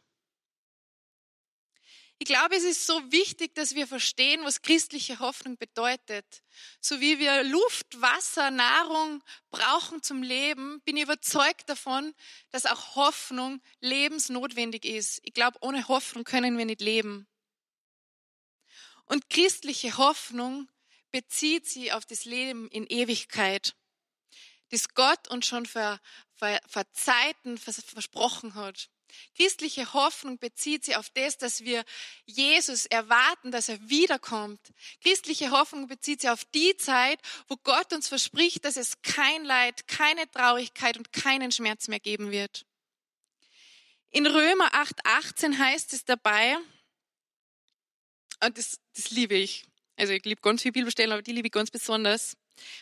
Ich 2.22 2.26
glaube, 2.26 2.58
es 2.58 2.66
ist 2.66 2.86
so 2.86 3.14
wichtig, 3.14 3.56
dass 3.56 3.76
wir 3.76 3.88
verstehen, 3.88 4.44
was 4.44 4.62
christliche 4.62 5.20
Hoffnung 5.20 5.56
bedeutet. 5.56 6.44
So 6.82 7.00
wie 7.00 7.18
wir 7.18 7.46
Luft, 7.46 8.02
Wasser, 8.02 8.52
Nahrung 8.52 9.24
brauchen 9.52 10.04
zum 10.04 10.22
Leben, 10.22 10.82
bin 10.82 10.98
ich 10.98 11.04
überzeugt 11.04 11.70
davon, 11.70 12.14
dass 12.52 12.66
auch 12.66 12.98
Hoffnung 12.98 13.62
lebensnotwendig 13.80 14.84
ist. 14.84 15.22
Ich 15.24 15.34
glaube, 15.34 15.60
ohne 15.62 15.88
Hoffnung 15.88 16.26
können 16.26 16.58
wir 16.58 16.66
nicht 16.66 16.82
leben. 16.82 17.26
Und 19.06 19.30
christliche 19.30 19.96
Hoffnung 19.96 20.68
bezieht 21.12 21.68
sie 21.68 21.94
auf 21.94 22.06
das 22.06 22.26
Leben 22.26 22.68
in 22.68 22.86
Ewigkeit, 22.86 23.76
das 24.72 24.90
Gott 24.90 25.30
uns 25.30 25.48
schon 25.48 25.66
vor, 25.66 26.02
vor, 26.36 26.92
Zeiten 26.92 27.58
versprochen 27.58 28.56
hat. 28.56 28.90
Christliche 29.36 29.94
Hoffnung 29.94 30.38
bezieht 30.38 30.86
sich 30.86 30.96
auf 30.96 31.10
das, 31.12 31.38
dass 31.38 31.64
wir 31.64 31.84
Jesus 32.26 32.86
erwarten, 32.86 33.52
dass 33.52 33.70
er 33.70 33.90
wiederkommt. 33.90 34.60
Christliche 35.02 35.52
Hoffnung 35.52 35.88
bezieht 35.88 36.22
sich 36.22 36.30
auf 36.30 36.46
die 36.46 36.76
Zeit, 36.78 37.20
wo 37.48 37.56
Gott 37.58 37.94
uns 37.94 38.08
verspricht, 38.08 38.66
dass 38.66 38.78
es 38.78 39.02
kein 39.02 39.46
Leid, 39.46 39.88
keine 39.88 40.30
Traurigkeit 40.30 40.98
und 40.98 41.14
keinen 41.14 41.52
Schmerz 41.52 41.88
mehr 41.88 42.00
geben 42.00 42.32
wird. 42.32 42.66
In 44.12 44.26
Römer 44.26 44.74
8,18 44.74 45.58
heißt 45.58 45.94
es 45.94 46.04
dabei, 46.06 46.58
und 48.44 48.58
das, 48.58 48.80
das 48.96 49.12
liebe 49.12 49.36
ich, 49.36 49.66
also 49.98 50.14
ich 50.14 50.24
liebe 50.24 50.42
ganz 50.42 50.62
viele 50.62 50.72
Bibelstellen, 50.72 51.12
aber 51.12 51.22
die 51.22 51.34
liebe 51.34 51.48
ich 51.48 51.52
ganz 51.52 51.70
besonders 51.70 52.38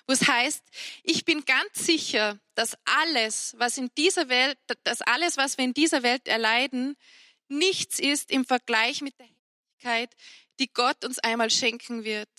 wo 0.06 0.14
es 0.14 0.28
heißt, 0.28 0.64
ich 1.04 1.26
bin 1.26 1.46
ganz 1.46 1.86
sicher, 1.86 2.40
dass 2.56 2.78
alles, 2.86 3.56
was 3.58 3.78
in 3.78 3.90
dieser 3.98 4.30
Welt, 4.30 4.58
dass 4.84 5.02
alles, 5.02 5.38
was 5.38 5.58
wir 5.58 5.66
in 5.66 5.74
dieser 5.74 6.04
Welt 6.04 6.28
erleiden, 6.28 6.96
nichts 7.48 8.00
ist 8.00 8.32
im 8.32 8.46
Vergleich 8.46 9.02
mit 9.02 9.18
der 9.20 9.28
Herrlichkeit, 9.78 10.16
die 10.60 10.72
Gott 10.74 11.06
uns 11.06 11.20
einmal 11.20 11.50
schenken 11.50 12.04
wird. 12.04 12.30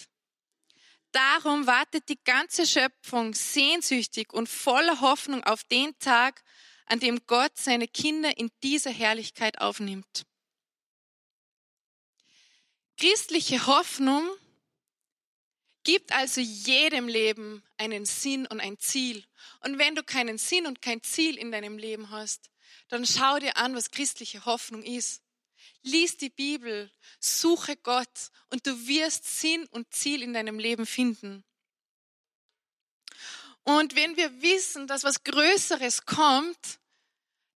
Darum 1.12 1.66
wartet 1.66 2.08
die 2.08 2.22
ganze 2.22 2.66
Schöpfung 2.66 3.32
sehnsüchtig 3.32 4.32
und 4.32 4.48
voller 4.48 5.00
Hoffnung 5.00 5.42
auf 5.44 5.64
den 5.64 5.98
Tag, 5.98 6.42
an 6.86 7.00
dem 7.00 7.20
Gott 7.26 7.52
seine 7.56 7.88
Kinder 7.88 8.36
in 8.36 8.50
dieser 8.62 8.90
Herrlichkeit 8.90 9.60
aufnimmt. 9.60 10.24
Christliche 12.98 13.66
Hoffnung 13.66 14.28
gibt 15.88 16.12
also 16.12 16.42
jedem 16.42 17.08
Leben 17.08 17.62
einen 17.78 18.04
Sinn 18.04 18.46
und 18.46 18.60
ein 18.60 18.78
Ziel. 18.78 19.24
Und 19.60 19.78
wenn 19.78 19.94
du 19.94 20.02
keinen 20.02 20.36
Sinn 20.36 20.66
und 20.66 20.82
kein 20.82 21.02
Ziel 21.02 21.38
in 21.38 21.50
deinem 21.50 21.78
Leben 21.78 22.10
hast, 22.10 22.50
dann 22.88 23.06
schau 23.06 23.38
dir 23.38 23.56
an, 23.56 23.74
was 23.74 23.90
christliche 23.90 24.44
Hoffnung 24.44 24.82
ist. 24.82 25.22
Lies 25.80 26.18
die 26.18 26.28
Bibel, 26.28 26.92
suche 27.20 27.74
Gott 27.74 28.30
und 28.50 28.66
du 28.66 28.86
wirst 28.86 29.40
Sinn 29.40 29.64
und 29.68 29.90
Ziel 29.94 30.22
in 30.22 30.34
deinem 30.34 30.58
Leben 30.58 30.84
finden. 30.84 31.42
Und 33.62 33.96
wenn 33.96 34.14
wir 34.18 34.42
wissen, 34.42 34.88
dass 34.88 35.04
was 35.04 35.24
Größeres 35.24 36.04
kommt, 36.04 36.80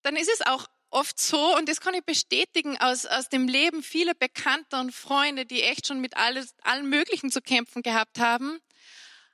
dann 0.03 0.15
ist 0.15 0.31
es 0.33 0.39
auch 0.43 0.69
oft 0.91 1.19
so, 1.19 1.57
und 1.57 1.67
das 1.67 1.81
kann 1.81 1.93
ich 1.93 2.03
bestätigen 2.03 2.77
aus, 2.77 3.05
aus 3.05 3.29
dem 3.29 3.47
Leben 3.47 3.81
vieler 3.81 4.13
Bekannter 4.13 4.79
und 4.79 4.91
Freunde, 4.91 5.45
die 5.45 5.63
echt 5.63 5.87
schon 5.87 6.01
mit 6.01 6.15
alles, 6.17 6.53
allen 6.61 6.89
Möglichen 6.89 7.31
zu 7.31 7.41
kämpfen 7.41 7.81
gehabt 7.81 8.19
haben. 8.19 8.59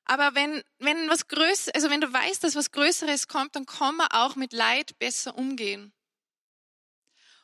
Aber 0.05 0.35
wenn, 0.35 0.63
wenn 0.79 1.09
was 1.09 1.27
Größeres, 1.27 1.75
also 1.75 1.89
wenn 1.89 1.99
du 1.99 2.11
weißt, 2.11 2.43
dass 2.43 2.55
was 2.55 2.71
Größeres 2.71 3.27
kommt, 3.27 3.55
dann 3.55 3.65
kann 3.65 3.97
man 3.97 4.07
auch 4.11 4.35
mit 4.35 4.53
Leid 4.53 4.97
besser 4.99 5.37
umgehen. 5.37 5.91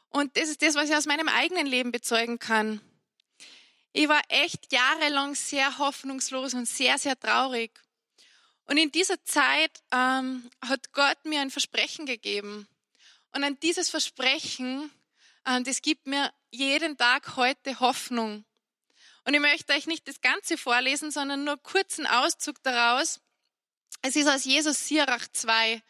Und 0.08 0.38
das 0.38 0.48
ist 0.48 0.62
das, 0.62 0.76
was 0.76 0.90
ich 0.90 0.96
aus 0.96 1.06
meinem 1.06 1.28
eigenen 1.28 1.66
Leben 1.66 1.92
bezeugen 1.92 2.40
kann. 2.40 2.80
Ich 3.92 4.08
war 4.08 4.22
echt 4.30 4.72
jahrelang 4.72 5.36
sehr 5.36 5.78
hoffnungslos 5.78 6.54
und 6.54 6.68
sehr, 6.68 6.98
sehr 6.98 7.20
traurig. 7.20 7.72
Und 8.66 8.78
in 8.78 8.92
dieser 8.92 9.22
Zeit 9.26 9.84
ähm, 9.92 10.50
hat 10.62 10.94
Gott 10.94 11.26
mir 11.26 11.42
ein 11.42 11.52
Versprechen 11.52 12.06
gegeben. 12.06 12.68
Und 13.34 13.44
an 13.44 13.60
dieses 13.62 13.90
Versprechen, 13.90 14.92
äh, 15.46 15.62
das 15.64 15.82
gibt 15.82 16.08
mir 16.08 16.32
jeden 16.52 16.98
Tag 16.98 17.36
heute 17.36 17.80
Hoffnung. 17.80 18.46
Und 19.26 19.34
ich 19.34 19.40
möchte 19.40 19.74
euch 19.74 19.88
nicht 19.88 20.08
das 20.08 20.22
Ganze 20.22 20.58
vorlesen, 20.58 21.12
sondern 21.12 21.44
nur 21.44 21.62
kurzen 21.62 22.06
Auszug 22.06 22.62
daraus. 22.64 23.20
Es 24.02 24.16
ist 24.16 24.28
aus 24.28 24.44
Jesus 24.44 24.88
Sirach 24.88 25.28
2. 25.32 25.82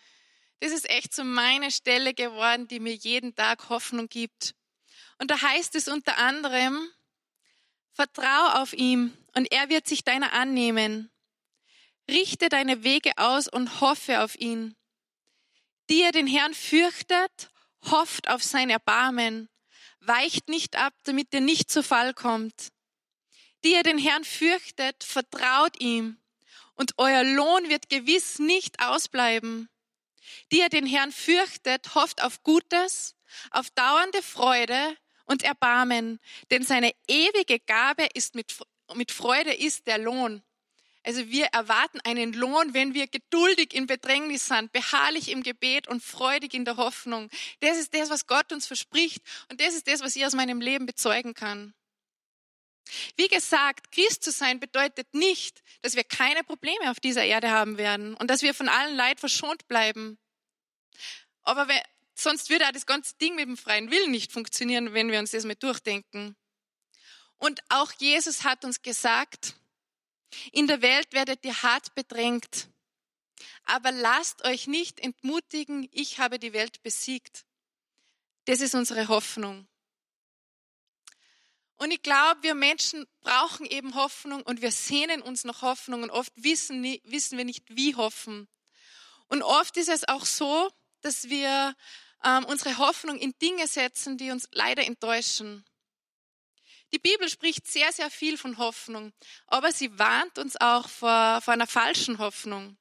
Das 0.59 0.71
ist 0.71 0.89
echt 0.89 1.13
so 1.13 1.23
meine 1.23 1.71
Stelle 1.71 2.13
geworden, 2.13 2.67
die 2.67 2.79
mir 2.79 2.93
jeden 2.93 3.35
Tag 3.35 3.69
Hoffnung 3.69 4.07
gibt. 4.07 4.55
Und 5.17 5.31
da 5.31 5.41
heißt 5.41 5.75
es 5.75 5.87
unter 5.87 6.17
anderem, 6.17 6.87
Vertrau 7.91 8.61
auf 8.61 8.73
ihm 8.73 9.15
und 9.35 9.51
er 9.51 9.69
wird 9.69 9.87
sich 9.87 10.03
deiner 10.03 10.33
annehmen. 10.33 11.11
Richte 12.09 12.49
deine 12.49 12.83
Wege 12.83 13.11
aus 13.17 13.47
und 13.47 13.81
hoffe 13.81 14.21
auf 14.21 14.35
ihn. 14.35 14.75
Die 15.89 16.01
ihr 16.01 16.11
den 16.11 16.27
Herrn 16.27 16.53
fürchtet, 16.53 17.49
hofft 17.83 18.29
auf 18.29 18.43
sein 18.43 18.69
Erbarmen, 18.69 19.49
weicht 19.99 20.49
nicht 20.49 20.77
ab, 20.77 20.93
damit 21.03 21.33
ihr 21.33 21.41
nicht 21.41 21.69
zu 21.69 21.83
Fall 21.83 22.13
kommt. 22.13 22.69
Die 23.63 23.73
ihr 23.73 23.83
den 23.83 23.97
Herrn 23.97 24.23
fürchtet, 24.23 25.03
vertraut 25.03 25.79
ihm, 25.79 26.17
und 26.75 26.93
euer 26.97 27.23
Lohn 27.23 27.69
wird 27.69 27.89
gewiss 27.89 28.39
nicht 28.39 28.81
ausbleiben. 28.81 29.69
Die 30.51 30.59
ihr 30.59 30.69
den 30.69 30.85
Herrn 30.85 31.11
fürchtet, 31.11 31.95
hofft 31.95 32.23
auf 32.23 32.43
Gutes, 32.43 33.15
auf 33.51 33.69
dauernde 33.71 34.21
Freude 34.21 34.97
und 35.25 35.43
Erbarmen, 35.43 36.19
denn 36.51 36.63
seine 36.63 36.93
ewige 37.07 37.59
Gabe 37.59 38.07
ist 38.13 38.35
mit, 38.35 38.55
mit 38.95 39.11
Freude 39.11 39.53
ist 39.53 39.87
der 39.87 39.97
Lohn. 39.97 40.43
Also 41.03 41.27
wir 41.29 41.45
erwarten 41.47 41.99
einen 42.01 42.31
Lohn, 42.33 42.73
wenn 42.73 42.93
wir 42.93 43.07
geduldig 43.07 43.73
in 43.73 43.87
Bedrängnis 43.87 44.47
sind, 44.47 44.71
beharrlich 44.71 45.29
im 45.29 45.43
Gebet 45.43 45.87
und 45.87 46.01
freudig 46.01 46.53
in 46.53 46.63
der 46.63 46.77
Hoffnung. 46.77 47.29
Das 47.59 47.77
ist 47.77 47.93
das, 47.93 48.09
was 48.09 48.25
Gott 48.25 48.53
uns 48.53 48.65
verspricht 48.65 49.21
und 49.49 49.59
das 49.59 49.75
ist 49.75 49.87
das, 49.87 50.01
was 50.01 50.15
ich 50.15 50.25
aus 50.25 50.33
meinem 50.33 50.61
Leben 50.61 50.85
bezeugen 50.85 51.33
kann. 51.33 51.73
Wie 53.15 53.27
gesagt, 53.27 53.91
Christ 53.91 54.23
zu 54.23 54.31
sein 54.31 54.59
bedeutet 54.59 55.13
nicht, 55.13 55.61
dass 55.81 55.95
wir 55.95 56.03
keine 56.03 56.43
Probleme 56.43 56.91
auf 56.91 56.99
dieser 56.99 57.23
Erde 57.23 57.51
haben 57.51 57.77
werden 57.77 58.13
und 58.15 58.29
dass 58.29 58.41
wir 58.41 58.53
von 58.53 58.69
allen 58.69 58.95
Leid 58.95 59.19
verschont 59.19 59.67
bleiben. 59.67 60.17
Aber 61.43 61.67
wenn, 61.67 61.81
sonst 62.15 62.49
würde 62.49 62.67
auch 62.67 62.71
das 62.71 62.85
ganze 62.85 63.15
Ding 63.17 63.35
mit 63.35 63.47
dem 63.47 63.57
freien 63.57 63.91
Willen 63.91 64.11
nicht 64.11 64.31
funktionieren, 64.31 64.93
wenn 64.93 65.11
wir 65.11 65.19
uns 65.19 65.31
das 65.31 65.45
mal 65.45 65.55
durchdenken. 65.55 66.35
Und 67.37 67.61
auch 67.69 67.91
Jesus 67.97 68.43
hat 68.43 68.63
uns 68.63 68.81
gesagt, 68.81 69.55
in 70.51 70.67
der 70.67 70.81
Welt 70.81 71.13
werdet 71.13 71.43
ihr 71.45 71.61
hart 71.61 71.93
bedrängt. 71.95 72.69
Aber 73.65 73.91
lasst 73.91 74.45
euch 74.45 74.67
nicht 74.67 74.99
entmutigen, 74.99 75.87
ich 75.91 76.19
habe 76.19 76.39
die 76.39 76.53
Welt 76.53 76.83
besiegt. 76.83 77.45
Das 78.45 78.61
ist 78.61 78.75
unsere 78.75 79.07
Hoffnung. 79.07 79.67
Und 81.77 81.91
ich 81.91 82.01
glaube, 82.01 82.43
wir 82.43 82.55
Menschen 82.55 83.05
brauchen 83.21 83.65
eben 83.65 83.95
Hoffnung 83.95 84.43
und 84.43 84.61
wir 84.61 84.71
sehnen 84.71 85.21
uns 85.21 85.43
nach 85.43 85.61
Hoffnung 85.61 86.03
und 86.03 86.11
oft 86.11 86.31
wissen, 86.35 86.83
wissen 87.03 87.37
wir 87.37 87.45
nicht, 87.45 87.65
wie 87.69 87.95
hoffen. 87.95 88.47
Und 89.27 89.43
oft 89.43 89.75
ist 89.77 89.89
es 89.89 90.07
auch 90.07 90.25
so, 90.25 90.69
dass 91.01 91.29
wir 91.29 91.75
ähm, 92.23 92.45
unsere 92.45 92.77
Hoffnung 92.77 93.17
in 93.17 93.33
Dinge 93.41 93.67
setzen, 93.67 94.17
die 94.17 94.31
uns 94.31 94.47
leider 94.51 94.85
enttäuschen. 94.85 95.65
Die 96.93 96.99
Bibel 96.99 97.27
spricht 97.27 97.65
sehr, 97.65 97.91
sehr 97.91 98.11
viel 98.11 98.37
von 98.37 98.59
Hoffnung, 98.59 99.13
aber 99.47 99.71
sie 99.71 99.97
warnt 99.97 100.37
uns 100.37 100.55
auch 100.57 100.87
vor, 100.87 101.41
vor 101.41 101.53
einer 101.53 101.65
falschen 101.65 102.19
Hoffnung. 102.19 102.77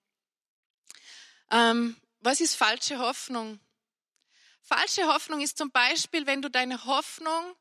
Ähm, 1.50 1.96
was 2.20 2.40
ist 2.40 2.54
falsche 2.54 2.98
Hoffnung? 2.98 3.58
Falsche 4.60 5.06
Hoffnung 5.06 5.40
ist 5.40 5.56
zum 5.56 5.70
Beispiel, 5.70 6.26
wenn 6.26 6.42
du 6.42 6.50
deine 6.50 6.84
Hoffnung 6.84 7.56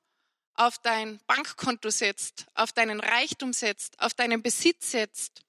auf 0.55 0.77
dein 0.79 1.19
Bankkonto 1.25 1.89
setzt, 1.89 2.45
auf 2.53 2.73
deinen 2.73 2.99
Reichtum 2.99 3.53
setzt, 3.53 3.97
auf 3.99 4.13
deinen 4.13 4.43
Besitz 4.43 4.91
setzt. 4.91 5.43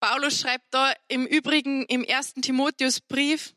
Paulus 0.00 0.40
schreibt 0.40 0.74
da 0.74 0.92
im 1.06 1.26
Übrigen 1.26 1.86
im 1.86 2.02
ersten 2.02 2.42
Timotheusbrief, 2.42 3.54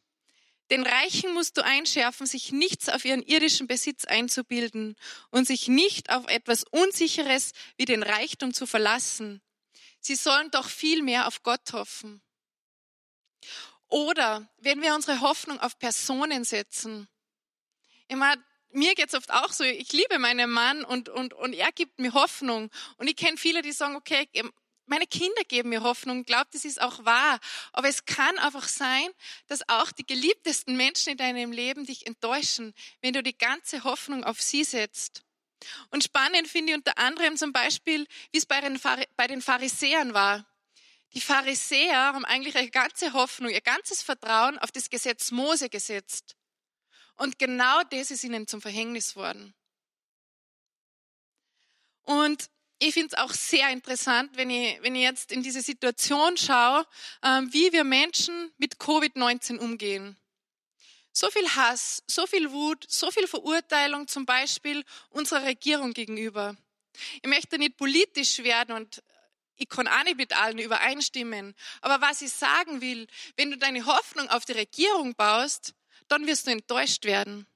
den 0.69 0.85
Reichen 0.85 1.33
musst 1.33 1.57
du 1.57 1.63
einschärfen, 1.63 2.27
sich 2.27 2.51
nichts 2.51 2.89
auf 2.89 3.05
ihren 3.05 3.23
irdischen 3.23 3.67
Besitz 3.67 4.05
einzubilden 4.05 4.95
und 5.29 5.47
sich 5.47 5.67
nicht 5.67 6.09
auf 6.09 6.27
etwas 6.27 6.65
Unsicheres 6.65 7.53
wie 7.77 7.85
den 7.85 8.03
Reichtum 8.03 8.53
zu 8.53 8.65
verlassen. 8.65 9.41
Sie 9.99 10.15
sollen 10.15 10.51
doch 10.51 10.69
viel 10.69 11.03
mehr 11.03 11.27
auf 11.27 11.43
Gott 11.43 11.73
hoffen. 11.73 12.21
Oder 13.87 14.49
wenn 14.57 14.81
wir 14.81 14.93
unsere 14.93 15.21
Hoffnung 15.21 15.59
auf 15.61 15.79
Personen 15.79 16.43
setzen. 16.43 17.07
Immer, 18.09 18.35
mir 18.71 18.93
geht's 18.95 19.15
oft 19.15 19.31
auch 19.31 19.53
so, 19.53 19.63
ich 19.63 19.93
liebe 19.93 20.19
meinen 20.19 20.49
Mann 20.49 20.83
und, 20.83 21.07
und, 21.07 21.33
und 21.33 21.53
er 21.53 21.71
gibt 21.71 21.99
mir 21.99 22.13
Hoffnung. 22.13 22.69
Und 22.97 23.07
ich 23.07 23.15
kenne 23.15 23.37
viele, 23.37 23.61
die 23.61 23.71
sagen, 23.71 23.95
okay, 23.95 24.27
meine 24.87 25.07
Kinder 25.07 25.43
geben 25.47 25.69
mir 25.69 25.83
Hoffnung, 25.83 26.23
glaubt, 26.23 26.53
das 26.53 26.65
ist 26.65 26.81
auch 26.81 27.05
wahr. 27.05 27.39
Aber 27.73 27.87
es 27.87 28.05
kann 28.05 28.37
einfach 28.39 28.67
sein, 28.67 29.09
dass 29.47 29.67
auch 29.69 29.91
die 29.91 30.05
geliebtesten 30.05 30.75
Menschen 30.75 31.11
in 31.11 31.17
deinem 31.17 31.51
Leben 31.51 31.85
dich 31.85 32.07
enttäuschen, 32.07 32.73
wenn 33.01 33.13
du 33.13 33.21
die 33.21 33.37
ganze 33.37 33.83
Hoffnung 33.83 34.23
auf 34.23 34.41
sie 34.41 34.63
setzt. 34.63 35.23
Und 35.89 36.03
spannend 36.03 36.47
finde 36.47 36.71
ich 36.71 36.77
unter 36.77 36.97
anderem 36.97 37.35
zum 37.37 37.51
Beispiel, 37.51 38.07
wie 38.31 38.37
es 38.37 38.45
bei 38.45 38.61
den 39.27 39.41
Pharisäern 39.41 40.13
war. 40.13 40.45
Die 41.13 41.21
Pharisäer 41.21 42.13
haben 42.13 42.25
eigentlich 42.25 42.55
ihre 42.55 42.69
ganze 42.69 43.13
Hoffnung, 43.13 43.49
ihr 43.49 43.61
ganzes 43.61 44.03
Vertrauen 44.03 44.59
auf 44.59 44.71
das 44.71 44.89
Gesetz 44.89 45.31
Mose 45.31 45.69
gesetzt. 45.69 46.35
Und 47.15 47.39
genau 47.39 47.81
das 47.89 48.11
ist 48.11 48.23
ihnen 48.23 48.45
zum 48.45 48.61
Verhängnis 48.61 49.15
worden. 49.15 49.55
Und 52.03 52.49
ich 52.79 52.93
finde 52.93 53.15
es 53.15 53.21
auch 53.21 53.33
sehr 53.33 53.69
interessant, 53.69 54.31
wenn 54.35 54.49
ich, 54.49 54.81
wenn 54.81 54.95
ich 54.95 55.01
jetzt 55.01 55.31
in 55.31 55.41
diese 55.41 55.61
Situation 55.61 56.37
schaue, 56.37 56.85
ähm, 57.23 57.51
wie 57.51 57.71
wir 57.73 57.83
Menschen 57.83 58.51
mit 58.57 58.75
Covid-19 58.77 59.57
umgehen. 59.57 60.17
So 61.11 61.31
viel 61.31 61.49
Hass, 61.55 62.03
so 62.05 62.27
viel 62.27 62.51
Wut, 62.51 62.85
so 62.87 63.09
viel 63.09 63.27
Verurteilung 63.27 64.07
zum 64.07 64.25
Beispiel 64.25 64.83
unserer 65.09 65.43
Regierung 65.43 65.93
gegenüber. 65.93 66.55
Ich 67.21 67.27
möchte 67.27 67.57
nicht 67.57 67.77
politisch 67.77 68.39
werden 68.39 68.75
und 68.75 69.01
ich 69.55 69.67
kann 69.67 69.87
auch 69.87 70.03
nicht 70.03 70.17
mit 70.17 70.33
allen 70.33 70.59
übereinstimmen. 70.59 71.55
Aber 71.81 72.01
was 72.01 72.21
ich 72.21 72.31
sagen 72.31 72.81
will, 72.81 73.07
wenn 73.35 73.49
du 73.49 73.57
deine 73.57 73.85
Hoffnung 73.87 74.29
auf 74.29 74.45
die 74.45 74.51
Regierung 74.51 75.15
baust, 75.15 75.73
dann 76.07 76.27
wirst 76.27 76.45
du 76.45 76.51
enttäuscht 76.51 77.05
werden. 77.05 77.47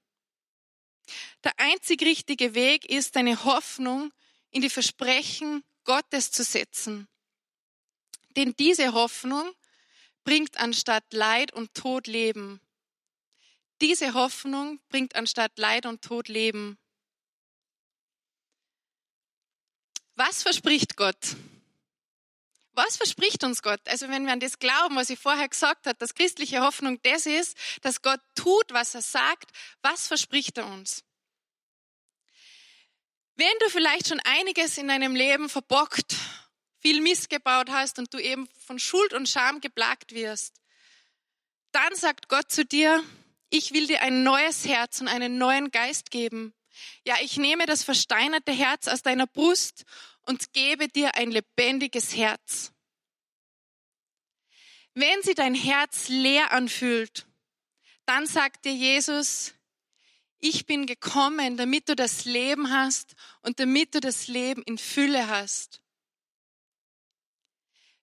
Der 1.43 1.53
einzig 1.57 2.01
richtige 2.01 2.55
Weg 2.55 2.85
ist, 2.85 3.15
deine 3.15 3.43
Hoffnung 3.43 4.11
in 4.51 4.61
die 4.61 4.69
Versprechen 4.69 5.63
Gottes 5.83 6.31
zu 6.31 6.43
setzen. 6.43 7.07
Denn 8.35 8.53
diese 8.57 8.93
Hoffnung 8.93 9.51
bringt 10.23 10.57
anstatt 10.57 11.03
Leid 11.11 11.51
und 11.53 11.73
Tod 11.73 12.07
Leben. 12.07 12.61
Diese 13.81 14.13
Hoffnung 14.13 14.79
bringt 14.89 15.15
anstatt 15.15 15.57
Leid 15.57 15.85
und 15.85 16.03
Tod 16.03 16.27
Leben. 16.27 16.77
Was 20.15 20.43
verspricht 20.43 20.97
Gott? 20.97 21.35
Was 22.73 22.95
verspricht 22.95 23.43
uns 23.43 23.61
Gott? 23.63 23.81
Also 23.85 24.07
wenn 24.07 24.25
wir 24.25 24.33
an 24.33 24.39
das 24.39 24.59
glauben, 24.59 24.95
was 24.95 25.09
ich 25.09 25.19
vorher 25.19 25.49
gesagt 25.49 25.87
habe, 25.87 25.97
dass 25.97 26.13
christliche 26.13 26.61
Hoffnung 26.61 27.01
das 27.01 27.25
ist, 27.25 27.57
dass 27.81 28.01
Gott 28.01 28.21
tut, 28.35 28.71
was 28.71 28.95
er 28.95 29.01
sagt, 29.01 29.51
was 29.81 30.07
verspricht 30.07 30.57
er 30.57 30.67
uns? 30.67 31.03
Wenn 33.35 33.53
du 33.59 33.69
vielleicht 33.69 34.07
schon 34.07 34.19
einiges 34.21 34.77
in 34.77 34.87
deinem 34.87 35.15
Leben 35.15 35.49
verbockt, 35.49 36.15
viel 36.79 37.01
missgebaut 37.01 37.69
hast 37.69 37.99
und 37.99 38.13
du 38.13 38.17
eben 38.17 38.47
von 38.65 38.79
Schuld 38.79 39.13
und 39.13 39.29
Scham 39.29 39.61
geplagt 39.61 40.13
wirst, 40.13 40.61
dann 41.71 41.95
sagt 41.95 42.27
Gott 42.27 42.51
zu 42.51 42.65
dir, 42.65 43.03
ich 43.49 43.73
will 43.73 43.87
dir 43.87 44.01
ein 44.01 44.23
neues 44.23 44.65
Herz 44.65 45.01
und 45.01 45.07
einen 45.07 45.37
neuen 45.37 45.71
Geist 45.71 46.11
geben. 46.11 46.53
Ja, 47.05 47.15
ich 47.21 47.37
nehme 47.37 47.65
das 47.65 47.83
versteinerte 47.83 48.51
Herz 48.51 48.87
aus 48.87 49.01
deiner 49.01 49.27
Brust 49.27 49.83
und 50.23 50.53
gebe 50.53 50.87
dir 50.87 51.15
ein 51.15 51.31
lebendiges 51.31 52.15
Herz. 52.15 52.71
Wenn 54.93 55.21
sie 55.21 55.35
dein 55.35 55.55
Herz 55.55 56.09
leer 56.09 56.51
anfühlt, 56.51 57.25
dann 58.05 58.25
sagt 58.25 58.65
dir 58.65 58.73
Jesus, 58.73 59.53
ich 60.41 60.65
bin 60.65 60.85
gekommen, 60.85 61.55
damit 61.55 61.87
du 61.87 61.95
das 61.95 62.25
Leben 62.25 62.71
hast 62.71 63.15
und 63.41 63.59
damit 63.59 63.95
du 63.95 64.01
das 64.01 64.27
Leben 64.27 64.61
in 64.63 64.77
Fülle 64.77 65.27
hast. 65.27 65.81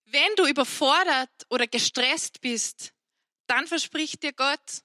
Wenn 0.06 0.34
du 0.36 0.46
überfordert 0.46 1.30
oder 1.50 1.66
gestresst 1.66 2.40
bist, 2.40 2.94
dann 3.46 3.66
verspricht 3.66 4.22
dir 4.22 4.32
Gott, 4.32 4.82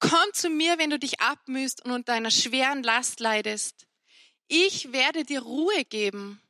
komm 0.00 0.32
zu 0.32 0.50
mir, 0.50 0.78
wenn 0.78 0.90
du 0.90 0.98
dich 0.98 1.20
abmühst 1.20 1.84
und 1.84 1.92
unter 1.92 2.14
einer 2.14 2.32
schweren 2.32 2.82
Last 2.82 3.20
leidest 3.20 3.86
ich 4.48 4.92
werde 4.92 5.24
dir 5.24 5.40
Ruhe 5.40 5.84
geben. 5.84 6.40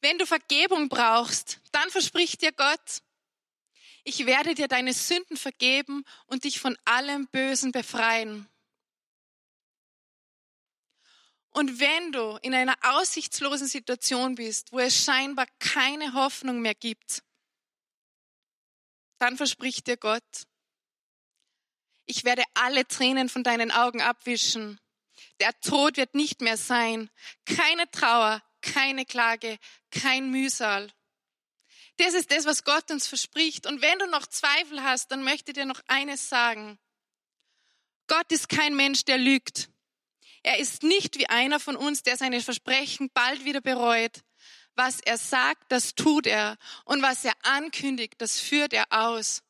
Wenn 0.00 0.18
du 0.18 0.26
Vergebung 0.26 0.88
brauchst, 0.88 1.60
dann 1.72 1.90
verspricht 1.90 2.42
dir 2.42 2.52
Gott, 2.52 3.02
ich 4.06 4.26
werde 4.26 4.54
dir 4.54 4.68
deine 4.68 4.92
Sünden 4.92 5.36
vergeben 5.36 6.04
und 6.26 6.44
dich 6.44 6.60
von 6.60 6.76
allem 6.84 7.26
Bösen 7.28 7.72
befreien. 7.72 8.48
Und 11.50 11.80
wenn 11.80 12.12
du 12.12 12.38
in 12.42 12.54
einer 12.54 12.76
aussichtslosen 12.82 13.66
Situation 13.66 14.34
bist, 14.34 14.72
wo 14.72 14.78
es 14.78 15.04
scheinbar 15.04 15.46
keine 15.58 16.12
Hoffnung 16.12 16.60
mehr 16.60 16.74
gibt, 16.74 17.22
dann 19.18 19.36
verspricht 19.36 19.86
dir 19.86 19.96
Gott, 19.96 20.22
ich 22.04 22.24
werde 22.24 22.44
alle 22.54 22.86
Tränen 22.86 23.28
von 23.28 23.42
deinen 23.42 23.70
Augen 23.70 24.02
abwischen 24.02 24.78
der 25.40 25.58
Tod 25.60 25.96
wird 25.96 26.14
nicht 26.14 26.40
mehr 26.40 26.56
sein. 26.56 27.10
Keine 27.44 27.90
Trauer, 27.90 28.42
keine 28.60 29.04
Klage, 29.04 29.58
kein 29.90 30.30
Mühsal. 30.30 30.90
Das 31.98 32.14
ist 32.14 32.30
das, 32.30 32.44
was 32.44 32.64
Gott 32.64 32.90
uns 32.90 33.06
verspricht. 33.06 33.66
Und 33.66 33.80
wenn 33.80 33.98
du 33.98 34.06
noch 34.06 34.26
Zweifel 34.26 34.82
hast, 34.82 35.10
dann 35.10 35.22
möchte 35.22 35.50
ich 35.50 35.54
dir 35.54 35.66
noch 35.66 35.80
eines 35.86 36.28
sagen. 36.28 36.78
Gott 38.06 38.30
ist 38.30 38.48
kein 38.48 38.76
Mensch, 38.76 39.04
der 39.04 39.18
lügt. 39.18 39.70
Er 40.42 40.58
ist 40.58 40.82
nicht 40.82 41.18
wie 41.18 41.28
einer 41.28 41.58
von 41.58 41.76
uns, 41.76 42.02
der 42.02 42.16
seine 42.16 42.40
Versprechen 42.40 43.10
bald 43.12 43.44
wieder 43.44 43.60
bereut. 43.60 44.22
Was 44.76 45.00
er 45.00 45.18
sagt, 45.18 45.72
das 45.72 45.94
tut 45.94 46.26
er. 46.26 46.56
Und 46.84 47.02
was 47.02 47.24
er 47.24 47.32
ankündigt, 47.42 48.14
das 48.18 48.38
führt 48.38 48.72
er 48.72 48.86
aus. 48.90 49.42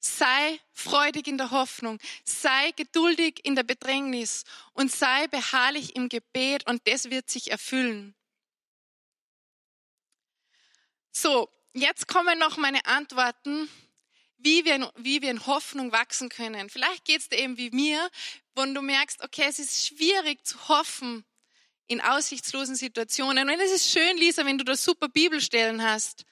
Sei 0.00 0.60
freudig 0.72 1.28
in 1.28 1.38
der 1.38 1.52
Hoffnung, 1.52 2.00
sei 2.24 2.72
geduldig 2.72 3.40
in 3.44 3.54
der 3.54 3.62
Bedrängnis 3.62 4.42
und 4.72 4.90
sei 4.90 5.28
beharrlich 5.28 5.94
im 5.94 6.08
Gebet 6.08 6.66
und 6.66 6.86
das 6.88 7.08
wird 7.08 7.30
sich 7.30 7.52
erfüllen. 7.52 8.16
So, 11.12 11.48
jetzt 11.74 12.08
kommen 12.08 12.38
noch 12.38 12.56
meine 12.56 12.84
Antworten, 12.86 13.68
wie 14.38 14.64
wir, 14.64 14.74
in, 14.74 14.86
wie 14.96 15.22
wir 15.22 15.30
in 15.30 15.46
Hoffnung 15.46 15.92
wachsen 15.92 16.28
können. 16.28 16.68
Vielleicht 16.68 17.04
geht 17.04 17.20
es 17.20 17.28
dir 17.28 17.38
eben 17.38 17.56
wie 17.56 17.70
mir, 17.70 18.10
wenn 18.56 18.74
du 18.74 18.82
merkst, 18.82 19.22
okay, 19.22 19.44
es 19.48 19.58
ist 19.58 19.86
schwierig 19.86 20.44
zu 20.44 20.68
hoffen 20.68 21.24
in 21.86 22.00
aussichtslosen 22.00 22.74
Situationen. 22.74 23.48
Und 23.48 23.60
es 23.60 23.70
ist 23.70 23.90
schön, 23.90 24.16
Lisa, 24.16 24.44
wenn 24.44 24.58
du 24.58 24.64
da 24.64 24.74
super 24.74 25.08
Bibelstellen 25.08 25.82
hast 25.82 26.24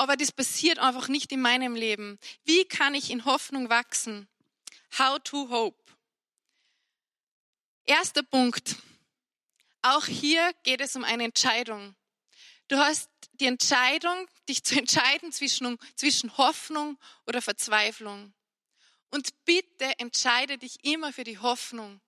aber 0.00 0.16
das 0.16 0.32
passiert 0.32 0.78
einfach 0.78 1.08
nicht 1.08 1.30
in 1.30 1.42
meinem 1.42 1.74
Leben. 1.74 2.18
Wie 2.44 2.64
kann 2.64 2.94
ich 2.94 3.10
in 3.10 3.26
Hoffnung 3.26 3.68
wachsen? 3.68 4.28
How 4.98 5.18
to 5.22 5.50
hope. 5.50 5.76
Erster 7.84 8.22
Punkt. 8.22 8.76
Auch 9.82 10.06
hier 10.06 10.52
geht 10.62 10.80
es 10.80 10.96
um 10.96 11.04
eine 11.04 11.24
Entscheidung. 11.24 11.94
Du 12.68 12.78
hast 12.78 13.09
die 13.40 13.46
Entscheidung, 13.46 14.28
dich 14.48 14.62
zu 14.62 14.78
entscheiden 14.78 15.32
zwischen, 15.32 15.78
zwischen 15.96 16.36
Hoffnung 16.36 16.98
oder 17.26 17.42
Verzweiflung. 17.42 18.32
Und 19.10 19.44
bitte 19.44 19.98
entscheide 19.98 20.58
dich 20.58 20.84
immer 20.84 21.12
für 21.12 21.24
die 21.24 21.38
Hoffnung. 21.38 22.00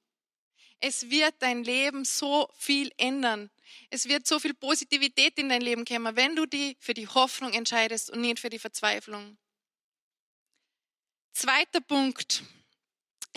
Es 0.79 1.11
wird 1.11 1.35
dein 1.39 1.65
Leben 1.65 2.05
so 2.05 2.49
viel 2.59 2.93
ändern. 2.97 3.51
Es 3.91 4.09
wird 4.09 4.27
so 4.27 4.39
viel 4.39 4.53
Positivität 4.53 5.39
in 5.39 5.49
dein 5.49 5.63
Leben 5.63 5.85
kommen, 5.85 6.17
wenn 6.17 6.35
du 6.35 6.45
dich 6.45 6.77
für 6.81 6.95
die 6.95 7.07
Hoffnung 7.07 7.53
entscheidest 7.53 8.11
und 8.11 8.21
nicht 8.21 8.41
für 8.41 8.51
die 8.51 8.59
Verzweiflung. 8.59 9.39
Zweiter 11.33 11.81
Punkt. 11.81 12.43